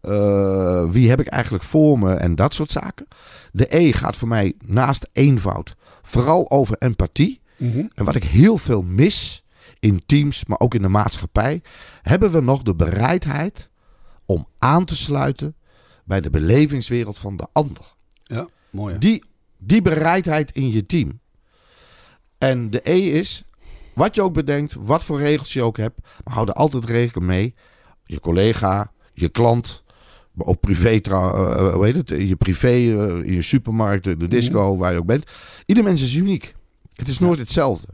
Eh, 0.00 0.90
wie 0.90 1.08
heb 1.08 1.20
ik 1.20 1.26
eigenlijk 1.26 1.64
voor 1.64 1.98
me 1.98 2.14
en 2.14 2.34
dat 2.34 2.54
soort 2.54 2.70
zaken. 2.70 3.06
De 3.52 3.76
E 3.76 3.92
gaat 3.92 4.16
voor 4.16 4.28
mij 4.28 4.54
naast 4.64 5.08
eenvoud 5.12 5.74
vooral 6.02 6.50
over 6.50 6.76
empathie. 6.78 7.40
Mhm. 7.56 7.86
En 7.94 8.04
wat 8.04 8.14
ik 8.14 8.24
heel 8.24 8.58
veel 8.58 8.82
mis 8.82 9.44
in 9.80 10.02
teams, 10.06 10.44
maar 10.44 10.58
ook 10.60 10.74
in 10.74 10.82
de 10.82 10.88
maatschappij, 10.88 11.62
hebben 12.02 12.30
we 12.32 12.40
nog 12.40 12.62
de 12.62 12.74
bereidheid 12.74 13.70
om 14.26 14.46
aan 14.58 14.84
te 14.84 14.96
sluiten 14.96 15.54
bij 16.04 16.20
de 16.20 16.30
belevingswereld 16.30 17.18
van 17.18 17.36
de 17.36 17.46
ander. 17.52 17.94
Ja, 18.22 18.46
mooi. 18.70 18.92
hè? 18.92 18.98
Die, 18.98 19.24
die 19.58 19.82
bereidheid 19.82 20.50
in 20.52 20.70
je 20.70 20.86
team. 20.86 21.20
En 22.40 22.70
de 22.70 22.80
E 22.82 22.98
is, 22.98 23.44
wat 23.92 24.14
je 24.14 24.22
ook 24.22 24.32
bedenkt, 24.32 24.74
wat 24.74 25.04
voor 25.04 25.18
regels 25.18 25.52
je 25.52 25.62
ook 25.62 25.76
hebt, 25.76 26.00
maar 26.24 26.34
hou 26.34 26.48
er 26.48 26.54
altijd 26.54 26.84
rekening 26.84 27.30
mee. 27.30 27.54
Je 28.04 28.20
collega, 28.20 28.92
je 29.12 29.28
klant, 29.28 29.84
maar 30.32 30.46
ook 30.46 30.60
privé, 30.60 31.00
eh, 31.00 31.72
hoe 31.72 31.84
heet 31.84 31.96
het, 31.96 32.08
je 32.08 32.36
privé, 32.36 32.68
eh, 32.68 33.26
in 33.26 33.32
je 33.32 33.42
supermarkt, 33.42 34.04
de 34.04 34.28
disco, 34.28 34.76
waar 34.76 34.92
je 34.92 34.98
ook 34.98 35.06
bent. 35.06 35.30
Ieder 35.66 35.84
mens 35.84 36.02
is 36.02 36.14
uniek. 36.14 36.54
Het 36.94 37.08
is 37.08 37.18
nooit 37.18 37.38
hetzelfde. 37.38 37.88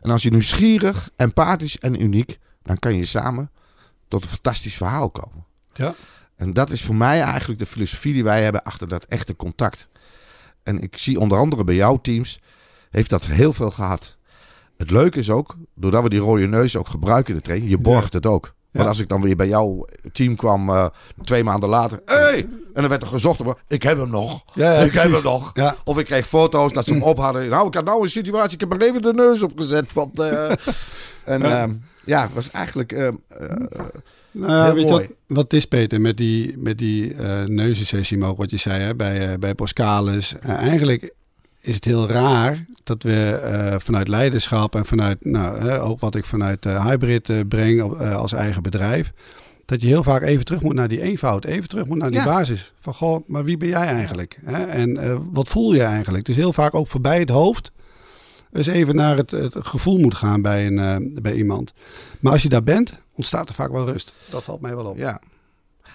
En 0.00 0.10
als 0.10 0.22
je 0.22 0.30
nieuwsgierig, 0.30 1.10
empathisch 1.16 1.78
en 1.78 2.02
uniek, 2.02 2.38
dan 2.62 2.78
kan 2.78 2.96
je 2.96 3.04
samen 3.04 3.50
tot 4.08 4.22
een 4.22 4.28
fantastisch 4.28 4.76
verhaal 4.76 5.10
komen. 5.10 5.44
Ja. 5.74 5.94
En 6.36 6.52
dat 6.52 6.70
is 6.70 6.82
voor 6.82 6.94
mij 6.94 7.20
eigenlijk 7.20 7.58
de 7.58 7.66
filosofie 7.66 8.12
die 8.12 8.24
wij 8.24 8.42
hebben 8.42 8.62
achter 8.62 8.88
dat 8.88 9.04
echte 9.04 9.36
contact. 9.36 9.88
En 10.62 10.82
ik 10.82 10.98
zie 10.98 11.20
onder 11.20 11.38
andere 11.38 11.64
bij 11.64 11.74
jouw 11.74 11.96
teams, 12.00 12.40
heeft 12.90 13.10
dat 13.10 13.26
heel 13.26 13.52
veel 13.52 13.70
gehad. 13.70 14.16
Het 14.76 14.90
leuke 14.90 15.18
is 15.18 15.30
ook, 15.30 15.54
doordat 15.74 16.02
we 16.02 16.08
die 16.08 16.18
rode 16.18 16.46
neus 16.46 16.76
ook 16.76 16.88
gebruiken 16.88 17.32
in 17.32 17.38
de 17.38 17.44
training, 17.44 17.70
je 17.70 17.78
borgt 17.78 18.12
het 18.12 18.26
ook. 18.26 18.54
Want 18.70 18.84
Ja. 18.84 18.90
als 18.90 19.00
ik 19.00 19.08
dan 19.08 19.20
weer 19.20 19.36
bij 19.36 19.48
jouw 19.48 19.84
team 20.12 20.36
kwam, 20.36 20.68
eh, 20.70 20.86
twee 21.24 21.44
maanden 21.44 21.68
later, 21.68 22.00
hey! 22.04 22.38
en 22.38 22.80
dan 22.80 22.88
werd 22.88 23.02
er 23.02 23.08
gezocht, 23.08 23.40
op, 23.40 23.60
ik 23.68 23.82
heb 23.82 23.98
hem 23.98 24.10
nog, 24.10 24.44
Ja, 24.54 24.72
ja, 24.72 24.78
ik 24.78 24.92
heb 24.92 25.12
hem 25.12 25.22
nog. 25.22 25.52
Of 25.84 25.98
ik 25.98 26.04
kreeg 26.04 26.26
foto's 26.26 26.72
dat 26.72 26.84
ze 26.84 26.92
hem 26.92 27.02
op 27.02 27.18
hadden. 27.18 27.48
Nou, 27.48 27.66
ik 27.66 27.74
had 27.74 27.84
nou 27.84 28.02
een 28.02 28.08
situatie, 28.08 28.54
ik 28.54 28.60
heb 28.60 28.72
er 28.72 28.88
even 28.88 29.02
de 29.02 29.12
neus 29.12 29.42
opgezet. 29.42 29.92
Want, 29.92 30.20
eh, 30.20 30.50
en 31.24 31.42
ja. 31.42 31.68
ja, 32.04 32.22
het 32.22 32.32
was 32.32 32.50
eigenlijk... 32.50 32.92
eh, 32.92 33.08
Nou 34.30 34.74
weet 34.74 34.88
je 34.88 35.14
wat, 35.26 35.52
is, 35.52 35.64
Peter, 35.64 36.00
met 36.00 36.16
die, 36.16 36.58
met 36.58 36.78
die 36.78 37.14
neuzensessie, 37.46 38.18
maar 38.18 38.34
wat 38.34 38.50
je 38.50 38.56
zei 38.56 38.82
hè, 38.82 38.94
bij, 38.94 39.38
bij 39.38 39.54
Boskalis. 39.54 40.34
Eh, 40.40 40.50
eigenlijk 40.54 41.14
is 41.66 41.74
het 41.74 41.84
heel 41.84 42.08
raar 42.08 42.64
dat 42.84 43.02
we 43.02 43.30
eh, 43.30 43.74
vanuit 43.78 44.08
leiderschap 44.08 44.74
en 44.74 44.86
vanuit, 44.86 45.24
nou, 45.24 45.70
ook 45.78 46.00
wat 46.00 46.14
ik 46.14 46.24
vanuit 46.24 46.66
eh, 46.66 46.86
Hybrid 46.86 47.28
eh, 47.28 47.40
breng 47.48 47.82
op, 47.82 48.00
als 48.00 48.32
eigen 48.32 48.62
bedrijf, 48.62 49.12
dat 49.64 49.80
je 49.80 49.86
heel 49.86 50.02
vaak 50.02 50.22
even 50.22 50.44
terug 50.44 50.62
moet 50.62 50.74
naar 50.74 50.88
die 50.88 51.00
eenvoud, 51.02 51.44
even 51.44 51.68
terug 51.68 51.86
moet 51.86 51.98
naar 51.98 52.10
die 52.10 52.18
Ja. 52.18 52.24
basis. 52.24 52.72
Van, 52.80 52.94
goh, 52.94 53.28
maar 53.28 53.44
wie 53.44 53.56
ben 53.56 53.68
jij 53.68 53.86
eigenlijk? 53.86 54.38
Hè? 54.44 54.64
En 54.64 55.18
wat 55.32 55.48
voel 55.48 55.72
je 55.74 55.82
eigenlijk? 55.82 56.24
Dus 56.24 56.36
heel 56.36 56.52
vaak 56.52 56.74
ook 56.74 56.86
voorbij 56.86 57.18
het 57.18 57.28
hoofd. 57.30 57.72
Dus 58.50 58.66
even 58.66 58.94
naar 58.94 59.16
het, 59.16 59.30
het 59.30 59.54
gevoel 59.58 59.98
moet 59.98 60.14
gaan 60.14 60.42
bij, 60.42 60.66
een, 60.66 61.18
bij 61.22 61.34
iemand. 61.34 61.72
Maar 62.20 62.32
als 62.32 62.42
je 62.42 62.48
daar 62.48 62.62
bent, 62.62 62.92
ontstaat 63.14 63.48
er 63.48 63.54
vaak 63.54 63.70
wel 63.70 63.86
rust. 63.86 64.12
Dat 64.30 64.42
valt 64.44 64.60
mij 64.60 64.76
wel 64.76 64.84
op. 64.84 64.96
ja. 64.98 65.20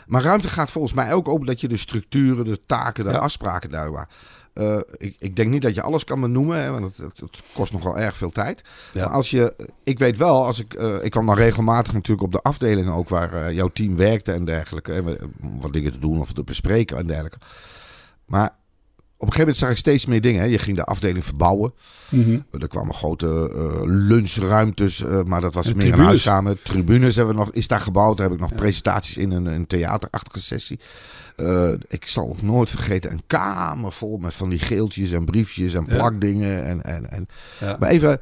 Maar 0.08 0.22
ruimte 0.22 0.48
gaat 0.48 0.72
volgens 0.72 0.94
mij 0.94 1.14
ook 1.14 1.28
om 1.28 1.46
dat 1.46 1.62
je 1.62 1.68
de 1.68 1.78
structuren, 1.78 2.46
de 2.46 2.60
taken, 2.66 3.04
de 3.04 3.10
Ja. 3.10 3.18
afspraken 3.18 3.70
daar 3.70 3.92
waar. 3.92 4.10
Eh, 4.54 4.78
ik, 4.98 5.16
ik 5.20 5.36
denk 5.36 5.50
niet 5.50 5.62
dat 5.62 5.76
je 5.76 5.82
alles 5.82 6.04
kan 6.04 6.22
benoemen, 6.22 6.62
hè, 6.62 6.72
want 6.72 6.98
het, 6.98 7.44
kost 7.54 7.74
nogal 7.74 7.98
erg 7.98 8.18
veel 8.18 8.32
tijd. 8.32 8.64
Ja. 8.94 9.06
Maar 9.06 9.14
als 9.14 9.32
je, 9.32 9.56
ik 9.84 10.00
weet 10.00 10.18
wel, 10.18 10.46
als 10.46 10.60
ik, 10.60 10.74
eh, 10.74 11.04
ik 11.04 11.12
kwam 11.12 11.26
dan 11.26 11.36
regelmatig 11.36 11.94
natuurlijk 11.94 12.24
op 12.24 12.32
de 12.32 12.42
afdelingen 12.42 12.94
ook 12.94 13.10
waar 13.10 13.34
eh, 13.34 13.52
jouw 13.56 13.68
team 13.68 13.96
werkte 13.96 14.32
en 14.32 14.46
dergelijke, 14.46 14.94
en 14.94 15.34
wat 15.40 15.74
dingen 15.74 15.92
te 15.92 16.00
doen 16.00 16.20
of 16.20 16.34
te 16.34 16.44
bespreken 16.44 16.98
en 16.98 17.08
dergelijke. 17.08 17.38
Maar 18.26 18.56
op 19.22 19.28
een 19.28 19.34
gegeven 19.34 19.40
moment 19.40 19.58
zag 19.58 19.70
ik 19.70 19.78
steeds 19.78 20.06
meer 20.06 20.22
dingen. 20.22 20.42
Hè. 20.42 20.48
Je 20.48 20.60
ging 20.60 20.78
de 20.78 20.84
afdeling 20.84 21.26
verbouwen. 21.26 21.74
Mhm. 22.10 22.40
Er 22.60 22.68
kwamen 22.68 22.94
grote 22.94 23.52
eh, 23.56 23.82
lunchruimtes, 23.84 25.04
eh, 25.04 25.24
maar 25.24 25.42
dat 25.42 25.54
was 25.54 25.68
En 25.68 25.78
meer 25.78 25.94
een 25.94 26.00
huiskamer. 26.00 26.62
Tribunes 26.62 27.16
hebben 27.16 27.34
we 27.36 27.40
nog, 27.40 27.52
is 27.52 27.68
daar 27.68 27.80
gebouwd. 27.82 28.18
Daar 28.18 28.26
heb 28.26 28.36
ik 28.36 28.42
nog 28.42 28.50
Ja. 28.50 28.56
presentaties 28.56 29.18
in 29.18 29.32
een, 29.32 29.46
een 29.46 29.68
theaterachtige 29.68 30.40
sessie. 30.40 30.80
Eh, 31.36 31.72
ik 31.88 32.08
zal 32.08 32.30
ook 32.30 32.42
nooit 32.42 32.70
vergeten, 32.70 33.12
een 33.12 33.24
kamer 33.28 33.92
vol 33.92 34.18
met 34.18 34.34
van 34.34 34.50
die 34.50 34.60
geeltjes 34.60 35.12
en 35.12 35.26
briefjes 35.26 35.74
en 35.74 35.86
Ja. 35.88 35.96
plakdingen. 35.96 36.66
En, 36.66 36.84
en, 36.84 37.12
en. 37.12 37.28
Ja. 37.60 37.78
Maar 37.80 37.90
even, 37.90 38.20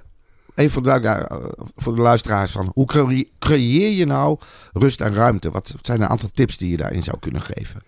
even 0.55 0.71
voor, 0.71 0.83
de, 1.01 1.25
voor 1.75 1.95
de 1.95 2.01
luisteraars 2.01 2.51
van, 2.51 2.71
hoe 2.73 2.85
cre- 2.85 3.25
creëer 3.39 3.91
je 3.91 4.05
nou 4.05 4.37
rust 4.73 5.01
en 5.01 5.13
ruimte? 5.13 5.51
Wat 5.51 5.73
zijn 5.81 6.01
een 6.01 6.07
aantal 6.07 6.29
tips 6.33 6.57
die 6.57 6.69
je 6.69 6.77
daarin 6.77 7.03
zou 7.03 7.17
kunnen 7.19 7.41
geven? 7.41 7.81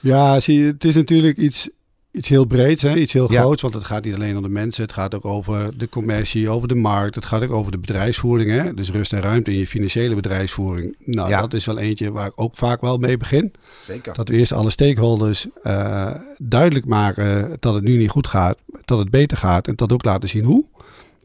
Ja, 0.00 0.40
zie 0.40 0.64
het 0.66 0.84
is 0.84 0.94
natuurlijk 0.94 1.36
iets, 1.36 1.68
iets 2.16 2.28
heel 2.28 2.44
breeds, 2.44 2.82
hè? 2.82 2.94
iets 2.96 3.12
heel 3.12 3.32
Ja. 3.32 3.40
groots. 3.40 3.62
Want 3.62 3.74
het 3.74 3.84
gaat 3.84 4.04
niet 4.04 4.14
alleen 4.14 4.36
om 4.36 4.42
de 4.42 4.48
mensen, 4.48 4.82
het 4.82 4.92
gaat 4.92 5.14
ook 5.14 5.24
over 5.24 5.78
de 5.78 5.88
commercie, 5.88 6.48
over 6.50 6.68
de 6.68 6.74
markt. 6.74 7.14
Het 7.14 7.24
gaat 7.24 7.42
ook 7.42 7.52
over 7.52 7.72
de 7.72 7.78
bedrijfsvoering. 7.78 8.50
Hè? 8.50 8.74
Dus 8.74 8.90
rust 8.90 9.12
en 9.12 9.20
ruimte 9.20 9.52
in 9.52 9.58
je 9.58 9.66
financiële 9.66 10.14
bedrijfsvoering. 10.14 10.96
Nou, 11.04 11.28
Ja. 11.28 11.40
dat 11.40 11.52
is 11.52 11.66
wel 11.66 11.78
eentje 11.78 12.12
waar 12.12 12.26
ik 12.26 12.32
ook 12.36 12.56
vaak 12.56 12.80
wel 12.80 12.98
mee 12.98 13.16
begin. 13.16 13.52
Zeker. 13.86 14.14
Dat 14.14 14.28
we 14.28 14.36
eerst 14.36 14.52
alle 14.52 14.70
stakeholders 14.70 15.46
eh, 15.62 16.10
duidelijk 16.38 16.86
maken 16.86 17.56
dat 17.58 17.74
het 17.74 17.84
nu 17.84 17.96
niet 17.96 18.10
goed 18.10 18.26
gaat, 18.26 18.58
dat 18.84 18.98
het 18.98 19.10
beter 19.10 19.36
gaat. 19.36 19.66
En 19.68 19.76
dat 19.76 19.92
ook 19.92 20.04
laten 20.04 20.28
zien 20.28 20.44
hoe. 20.44 20.64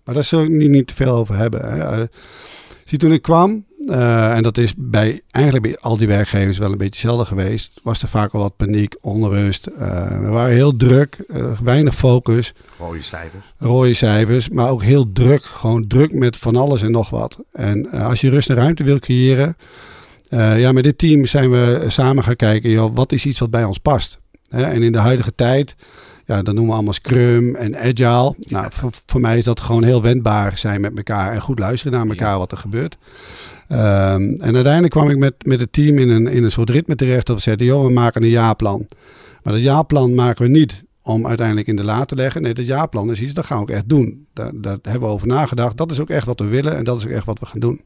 Maar 0.03 0.15
daar 0.15 0.23
zullen 0.23 0.45
we 0.45 0.51
nu 0.51 0.67
niet 0.67 0.87
te 0.87 0.93
veel 0.93 1.11
over 1.15 1.35
hebben. 1.35 1.61
Hè. 1.71 1.77
Eh, 2.01 2.07
zie, 2.85 2.97
toen 2.97 3.11
ik 3.11 3.21
kwam, 3.21 3.65
eh, 3.91 4.35
en 4.35 4.43
dat 4.43 4.57
is 4.57 4.73
bij 4.77 5.21
eigenlijk 5.31 5.65
bij 5.65 5.77
al 5.79 5.97
die 5.97 6.07
werkgevers 6.07 6.57
wel 6.57 6.71
een 6.71 6.77
beetje 6.77 7.07
hetzelfde 7.07 7.25
geweest, 7.25 7.79
was 7.83 8.01
er 8.01 8.07
vaak 8.07 8.33
al 8.33 8.41
wat 8.41 8.55
paniek, 8.55 8.95
onrust. 9.01 9.65
Eh, 9.65 10.19
we 10.19 10.27
waren 10.27 10.53
heel 10.53 10.75
druk, 10.75 11.23
eh, 11.27 11.59
weinig 11.59 11.95
focus, 11.95 12.53
Rode 12.77 13.01
cijfers. 13.01 13.45
rode 13.57 13.93
cijfers, 13.93 14.49
maar 14.49 14.69
ook 14.69 14.83
heel 14.83 15.11
druk. 15.11 15.43
Gewoon 15.43 15.87
druk 15.87 16.13
met 16.13 16.37
van 16.37 16.55
alles 16.55 16.81
en 16.81 16.91
nog 16.91 17.09
wat. 17.09 17.43
En 17.51 17.91
als 17.91 18.21
je 18.21 18.29
rust 18.29 18.49
en 18.49 18.55
ruimte 18.55 18.83
wil 18.83 18.99
creëren, 18.99 19.57
ja, 20.29 20.71
met 20.71 20.83
dit 20.83 20.97
team 20.97 21.25
zijn 21.25 21.51
we 21.51 21.85
samen 21.87 22.23
gaan 22.23 22.35
kijken, 22.35 22.69
joh, 22.69 22.95
wat 22.95 23.11
is 23.11 23.25
iets 23.25 23.39
wat 23.39 23.49
bij 23.49 23.63
ons 23.63 23.77
past. 23.77 24.19
Hè, 24.49 24.63
en 24.63 24.83
in 24.83 24.91
de 24.91 24.97
huidige 24.97 25.35
tijd 25.35 25.75
ja, 26.31 26.41
dat 26.41 26.53
noemen 26.53 26.65
we 26.65 26.73
allemaal 26.73 26.93
Scrum 26.93 27.55
en 27.55 27.77
Agile. 27.77 28.35
Nou, 28.37 28.67
voor, 28.69 28.91
voor 29.05 29.21
mij 29.21 29.37
is 29.37 29.43
dat 29.43 29.59
gewoon 29.59 29.83
heel 29.83 30.01
wendbaar 30.01 30.57
zijn 30.57 30.81
met 30.81 30.97
elkaar 30.97 31.31
en 31.31 31.41
goed 31.41 31.59
luisteren 31.59 31.97
naar 31.97 32.07
elkaar 32.07 32.37
wat 32.37 32.51
er 32.51 32.57
gebeurt. 32.57 32.97
Ehm, 33.71 34.21
en 34.21 34.55
uiteindelijk 34.55 34.93
kwam 34.93 35.09
ik 35.09 35.17
met, 35.17 35.33
met 35.45 35.59
het 35.59 35.73
team 35.73 35.97
in 35.97 36.09
een, 36.09 36.27
in 36.27 36.43
een 36.43 36.51
soort 36.51 36.69
ritme 36.69 36.95
terecht 36.95 37.25
dat 37.25 37.35
we 37.35 37.41
zeiden, 37.41 37.65
joh, 37.65 37.85
we 37.85 37.91
maken 37.91 38.23
een 38.23 38.29
jaarplan. 38.29 38.87
Maar 39.43 39.53
dat 39.53 39.61
jaarplan 39.61 40.15
maken 40.15 40.43
we 40.43 40.49
niet 40.49 40.83
om 41.03 41.27
uiteindelijk 41.27 41.67
in 41.67 41.75
de 41.75 41.83
la 41.83 42.05
te 42.05 42.15
leggen. 42.15 42.41
Nee, 42.41 42.53
dat 42.53 42.65
jaarplan 42.65 43.11
is 43.11 43.21
iets, 43.21 43.33
dat 43.33 43.45
gaan 43.45 43.57
we 43.57 43.63
ook 43.63 43.69
echt 43.69 43.89
doen. 43.89 44.27
Daar, 44.33 44.51
hebben 44.81 45.01
we 45.01 45.05
over 45.05 45.27
nagedacht. 45.27 45.77
Dat 45.77 45.91
is 45.91 45.99
ook 45.99 46.09
echt 46.09 46.25
wat 46.25 46.39
we 46.39 46.45
willen 46.45 46.77
en 46.77 46.83
dat 46.83 46.97
is 46.97 47.05
ook 47.05 47.11
echt 47.11 47.25
wat 47.25 47.39
we 47.39 47.45
gaan 47.45 47.59
doen. 47.59 47.81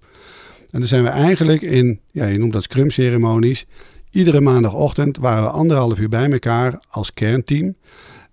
En 0.72 0.80
dan 0.80 0.88
zijn 0.88 1.04
we 1.04 1.10
eigenlijk 1.10 1.62
in, 1.62 2.00
ja, 2.12 2.26
je 2.26 2.38
noemt 2.38 2.54
dat 2.54 2.64
scrum-ceremonies. 2.64 3.66
Iedere 4.10 4.42
maandagochtend 4.42 5.18
waren 5.18 5.44
we 5.44 5.50
anderhalf 5.50 6.00
uur 6.00 6.10
bij 6.10 6.32
elkaar 6.32 6.80
als 6.90 7.14
kernteam. 7.14 7.76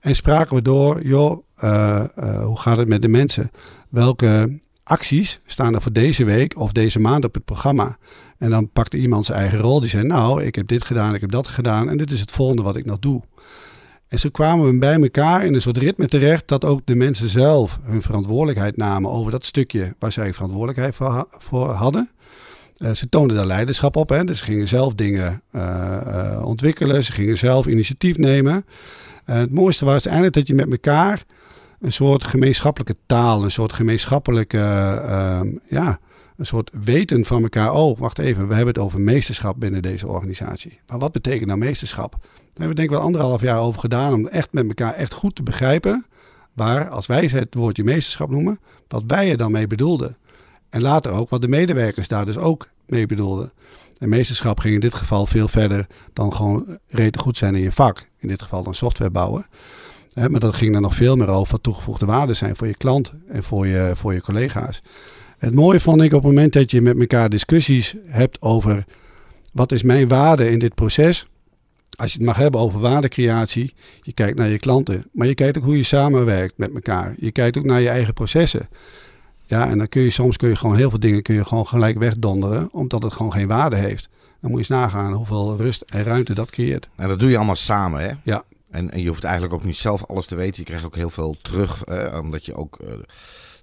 En 0.00 0.16
spraken 0.16 0.56
we 0.56 0.62
door, 0.62 1.06
joh, 1.06 1.44
uh, 1.64 2.04
uh, 2.18 2.44
hoe 2.44 2.58
gaat 2.58 2.76
het 2.76 2.88
met 2.88 3.02
de 3.02 3.08
mensen? 3.08 3.50
Welke 3.88 4.60
acties 4.92 5.40
staan 5.46 5.74
er 5.74 5.82
voor 5.82 5.92
deze 5.92 6.24
week 6.24 6.58
of 6.58 6.72
deze 6.72 7.00
maand 7.00 7.24
op 7.24 7.34
het 7.34 7.44
programma? 7.44 7.96
En 8.38 8.50
dan 8.50 8.70
pakte 8.70 8.96
iemand 8.96 9.24
zijn 9.24 9.38
eigen 9.38 9.58
rol. 9.58 9.80
Die 9.80 9.90
zei, 9.90 10.04
nou, 10.04 10.42
ik 10.42 10.54
heb 10.54 10.66
dit 10.66 10.84
gedaan, 10.84 11.14
ik 11.14 11.20
heb 11.20 11.30
dat 11.30 11.48
gedaan 11.48 11.88
en 11.88 11.96
dit 11.96 12.10
is 12.10 12.20
het 12.20 12.30
volgende 12.30 12.62
wat 12.62 12.76
ik 12.76 12.84
nog 12.84 12.98
doe. 12.98 13.22
En 14.08 14.18
zo 14.18 14.28
kwamen 14.28 14.66
we 14.66 14.78
bij 14.78 15.00
elkaar 15.00 15.44
in 15.44 15.54
een 15.54 15.62
soort 15.62 15.76
ritme 15.76 16.06
terecht 16.06 16.48
dat 16.48 16.64
ook 16.64 16.80
de 16.84 16.94
mensen 16.94 17.28
zelf 17.28 17.78
hun 17.82 18.02
verantwoordelijkheid 18.02 18.76
namen 18.76 19.10
over 19.10 19.32
dat 19.32 19.44
stukje 19.44 19.94
waar 19.98 20.12
zij 20.12 20.34
verantwoordelijkheid 20.34 20.96
voor 21.38 21.70
hadden. 21.70 22.10
Uh, 22.78 22.90
ze 22.90 23.08
toonden 23.08 23.36
daar 23.36 23.46
leiderschap 23.46 23.96
op. 23.96 24.08
Hè? 24.08 24.24
Dus 24.24 24.38
ze 24.38 24.44
gingen 24.44 24.68
zelf 24.68 24.94
dingen 24.94 25.42
uh, 25.52 25.62
uh, 26.06 26.42
ontwikkelen. 26.44 27.04
Ze 27.04 27.12
gingen 27.12 27.38
zelf 27.38 27.66
initiatief 27.66 28.16
nemen. 28.16 28.64
het 29.24 29.52
mooiste 29.52 29.84
was 29.84 29.92
uiteindelijk 29.92 30.34
dat 30.34 30.46
je 30.46 30.54
met 30.54 30.70
elkaar 30.70 31.24
een 31.82 31.92
soort 31.92 32.24
gemeenschappelijke 32.24 32.96
taal, 33.06 33.44
een 33.44 33.50
soort 33.50 33.72
gemeenschappelijke, 33.72 34.58
ehm, 35.06 35.48
ja, 35.68 35.98
een 36.36 36.46
soort 36.46 36.70
weten 36.84 37.24
van 37.24 37.42
elkaar. 37.42 37.72
Oh, 37.72 37.98
wacht 37.98 38.18
even, 38.18 38.48
we 38.48 38.54
hebben 38.54 38.74
het 38.74 38.82
over 38.82 39.00
meesterschap 39.00 39.60
binnen 39.60 39.82
deze 39.82 40.06
organisatie. 40.06 40.80
Maar 40.86 40.98
wat 40.98 41.12
betekent 41.12 41.46
nou 41.46 41.58
meesterschap? 41.58 42.10
Daar 42.20 42.30
hebben 42.44 42.68
we 42.68 42.74
denk 42.74 42.88
ik 42.88 42.96
wel 42.96 43.04
anderhalf 43.04 43.40
jaar 43.40 43.60
over 43.60 43.80
gedaan 43.80 44.12
om 44.12 44.26
echt 44.26 44.52
met 44.52 44.68
elkaar 44.68 44.94
echt 44.94 45.12
goed 45.12 45.34
te 45.34 45.42
begrijpen 45.42 46.06
waar, 46.52 46.88
als 46.88 47.06
wij 47.06 47.24
het 47.24 47.54
woordje 47.54 47.84
meesterschap 47.84 48.30
noemen, 48.30 48.60
wat 48.88 49.02
wij 49.06 49.30
er 49.30 49.36
dan 49.36 49.52
mee 49.52 49.66
bedoelden. 49.66 50.16
En 50.68 50.82
later 50.82 51.12
ook 51.12 51.28
wat 51.28 51.40
de 51.40 51.48
medewerkers 51.48 52.08
daar 52.08 52.26
dus 52.26 52.36
ook 52.36 52.68
mee 52.86 53.06
bedoelden. 53.06 53.52
En 53.98 54.08
meesterschap 54.08 54.60
ging 54.60 54.74
in 54.74 54.80
dit 54.80 54.94
geval 54.94 55.26
veel 55.26 55.48
verder 55.48 55.86
dan 56.12 56.34
gewoon 56.34 56.78
rete 56.86 57.18
goed 57.18 57.36
zijn 57.36 57.54
in 57.54 57.62
je 57.62 57.72
vak. 57.72 58.08
In 58.18 58.28
dit 58.28 58.42
geval 58.42 58.62
dan 58.62 58.74
software 58.74 59.10
bouwen. 59.10 59.46
Maar 60.14 60.40
dat 60.40 60.54
ging 60.54 60.74
er 60.74 60.80
nog 60.80 60.94
veel 60.94 61.16
meer 61.16 61.28
over 61.28 61.52
wat 61.52 61.62
toegevoegde 61.62 62.06
waarden 62.06 62.36
zijn 62.36 62.56
voor 62.56 62.66
je 62.66 62.76
klant 62.76 63.12
en 63.28 63.42
voor 63.42 63.66
je, 63.66 63.92
voor 63.94 64.14
je 64.14 64.20
collega's. 64.20 64.82
Het 65.38 65.54
mooie 65.54 65.80
vond 65.80 66.02
ik 66.02 66.12
op 66.12 66.22
het 66.22 66.32
moment 66.32 66.52
dat 66.52 66.70
je 66.70 66.80
met 66.80 66.98
elkaar 67.00 67.28
discussies 67.28 67.94
hebt 68.04 68.42
over 68.42 68.84
wat 69.52 69.72
is 69.72 69.82
mijn 69.82 70.08
waarde 70.08 70.50
in 70.50 70.58
dit 70.58 70.74
proces. 70.74 71.26
Als 71.96 72.12
je 72.12 72.18
het 72.18 72.26
mag 72.26 72.36
hebben 72.36 72.60
over 72.60 72.80
waardecreatie, 72.80 73.74
je 74.00 74.12
kijkt 74.12 74.38
naar 74.38 74.48
je 74.48 74.58
klanten, 74.58 75.06
maar 75.12 75.26
je 75.26 75.34
kijkt 75.34 75.58
ook 75.58 75.64
hoe 75.64 75.76
je 75.76 75.82
samenwerkt 75.82 76.56
met 76.56 76.74
elkaar. 76.74 77.14
Je 77.18 77.30
kijkt 77.30 77.58
ook 77.58 77.64
naar 77.64 77.80
je 77.80 77.88
eigen 77.88 78.14
processen. 78.14 78.68
Ja, 79.46 79.68
en 79.68 79.78
dan 79.78 79.88
kun 79.88 80.02
je 80.02 80.10
soms 80.10 80.36
kun 80.36 80.48
je 80.48 80.56
gewoon 80.56 80.76
heel 80.76 80.90
veel 80.90 81.00
dingen 81.00 81.22
kun 81.22 81.34
je 81.34 81.44
gewoon 81.44 81.66
gelijk 81.66 81.98
wegdonderen, 81.98 82.68
omdat 82.72 83.02
het 83.02 83.12
gewoon 83.12 83.32
geen 83.32 83.48
waarde 83.48 83.76
heeft. 83.76 84.08
Dan 84.40 84.50
moet 84.50 84.66
je 84.66 84.74
eens 84.74 84.82
nagaan 84.82 85.12
hoeveel 85.12 85.56
rust 85.56 85.80
en 85.80 86.04
ruimte 86.04 86.34
dat 86.34 86.50
creëert. 86.50 86.88
En 86.96 87.08
dat 87.08 87.18
doe 87.18 87.30
je 87.30 87.36
allemaal 87.36 87.54
samen, 87.54 88.00
hè? 88.00 88.10
Ja. 88.22 88.44
En, 88.72 88.90
en 88.90 89.00
je 89.02 89.08
hoeft 89.08 89.24
eigenlijk 89.24 89.54
ook 89.54 89.64
niet 89.64 89.76
zelf 89.76 90.04
alles 90.06 90.26
te 90.26 90.34
weten. 90.34 90.56
Je 90.56 90.64
krijgt 90.64 90.84
ook 90.84 90.96
heel 90.96 91.10
veel 91.10 91.36
terug, 91.42 91.82
hè, 91.84 92.18
omdat 92.18 92.46
je 92.46 92.54
ook 92.54 92.78
uh, 92.80 92.92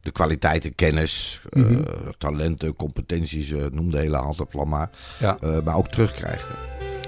de 0.02 0.12
kwaliteiten, 0.12 0.76
kennis, 0.76 1.42
mm 1.50 1.64
-hmm. 1.64 1.76
uh, 1.76 2.10
talenten, 2.18 2.76
competenties, 2.76 3.50
uh, 3.50 3.66
noem 3.72 3.92
de 3.92 3.98
hele 3.98 4.18
handplan 4.18 4.70
maar, 4.70 4.90
ja. 5.20 5.38
maar 5.64 5.76
ook 5.76 5.88
terugkrijgt. 5.88 6.48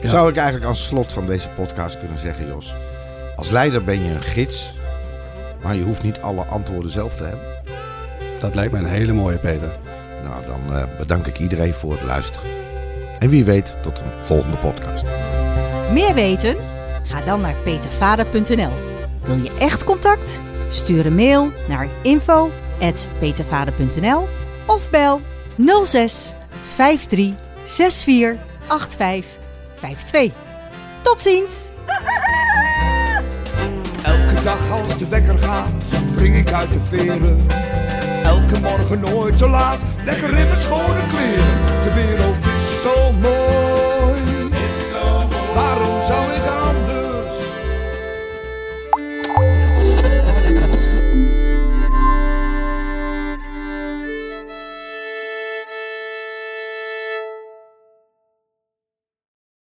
Ja. 0.02 0.10
Zou 0.10 0.30
ik 0.30 0.36
eigenlijk 0.36 0.68
als 0.68 0.88
slot 0.88 1.14
van 1.14 1.26
deze 1.26 1.50
podcast 1.50 2.00
kunnen 2.00 2.18
zeggen, 2.18 2.48
Jos? 2.48 2.76
Als 3.36 3.50
leider 3.50 3.84
ben 3.84 4.04
je 4.04 4.12
een 4.12 4.24
gids, 4.24 4.74
maar 5.64 5.76
je 5.76 5.84
hoeft 5.84 6.04
niet 6.04 6.22
alle 6.22 6.44
antwoorden 6.44 6.92
zelf 6.92 7.16
te 7.16 7.24
hebben. 7.24 7.46
Dat 8.40 8.56
lijkt 8.56 8.74
me 8.74 8.80
een 8.80 8.86
hele 8.86 9.14
mooie, 9.14 9.40
Peter. 9.40 9.80
Nou, 10.24 10.46
dan 10.46 10.78
uh, 10.78 10.98
bedank 10.98 11.26
ik 11.26 11.40
iedereen 11.40 11.74
voor 11.74 11.92
het 11.92 12.04
luisteren. 12.04 12.50
En 13.20 13.30
wie 13.30 13.44
weet, 13.44 13.78
tot 13.82 14.00
een 14.00 14.24
volgende 14.24 14.58
podcast. 14.58 15.06
Meer 15.92 16.14
weten? 16.14 16.81
Ga 17.12 17.22
dan 17.22 17.42
naar 17.42 17.56
petervader.nl. 17.64 18.72
Wil 19.24 19.36
je 19.36 19.52
echt 19.60 19.84
contact? 19.84 20.42
Stuur 20.70 21.06
een 21.06 21.16
mail 21.16 21.52
naar 21.68 21.88
info.petervader.nl 22.02 24.28
of 24.66 24.90
bel 24.90 25.22
06 25.84 26.34
53 26.76 27.34
64 27.64 28.38
85 28.98 29.40
52. 29.76 30.32
Tot 31.02 31.22
ziens! 31.22 31.70
Elke 34.04 34.44
dag 34.44 34.72
als 34.72 34.98
de 34.98 35.08
wekker 35.08 35.38
gaat, 35.38 35.70
spring 36.12 36.36
ik 36.36 36.52
uit 36.52 36.72
de 36.72 36.80
veren. 36.90 37.48
Elke 38.24 38.60
morgen 38.60 39.00
nooit 39.00 39.38
zo 39.38 39.50
laat, 39.50 39.80
lekker 40.06 40.38
in 40.38 40.48
mijn 40.48 40.62
schone 40.62 41.02
kleren. 41.14 41.60
De 41.84 41.94
wereld 41.94 42.36
is 42.58 42.82
zo 42.82 43.12
mooi, 43.12 44.22
is 44.50 44.90
zo 44.92 45.28
mooi. 45.28 45.91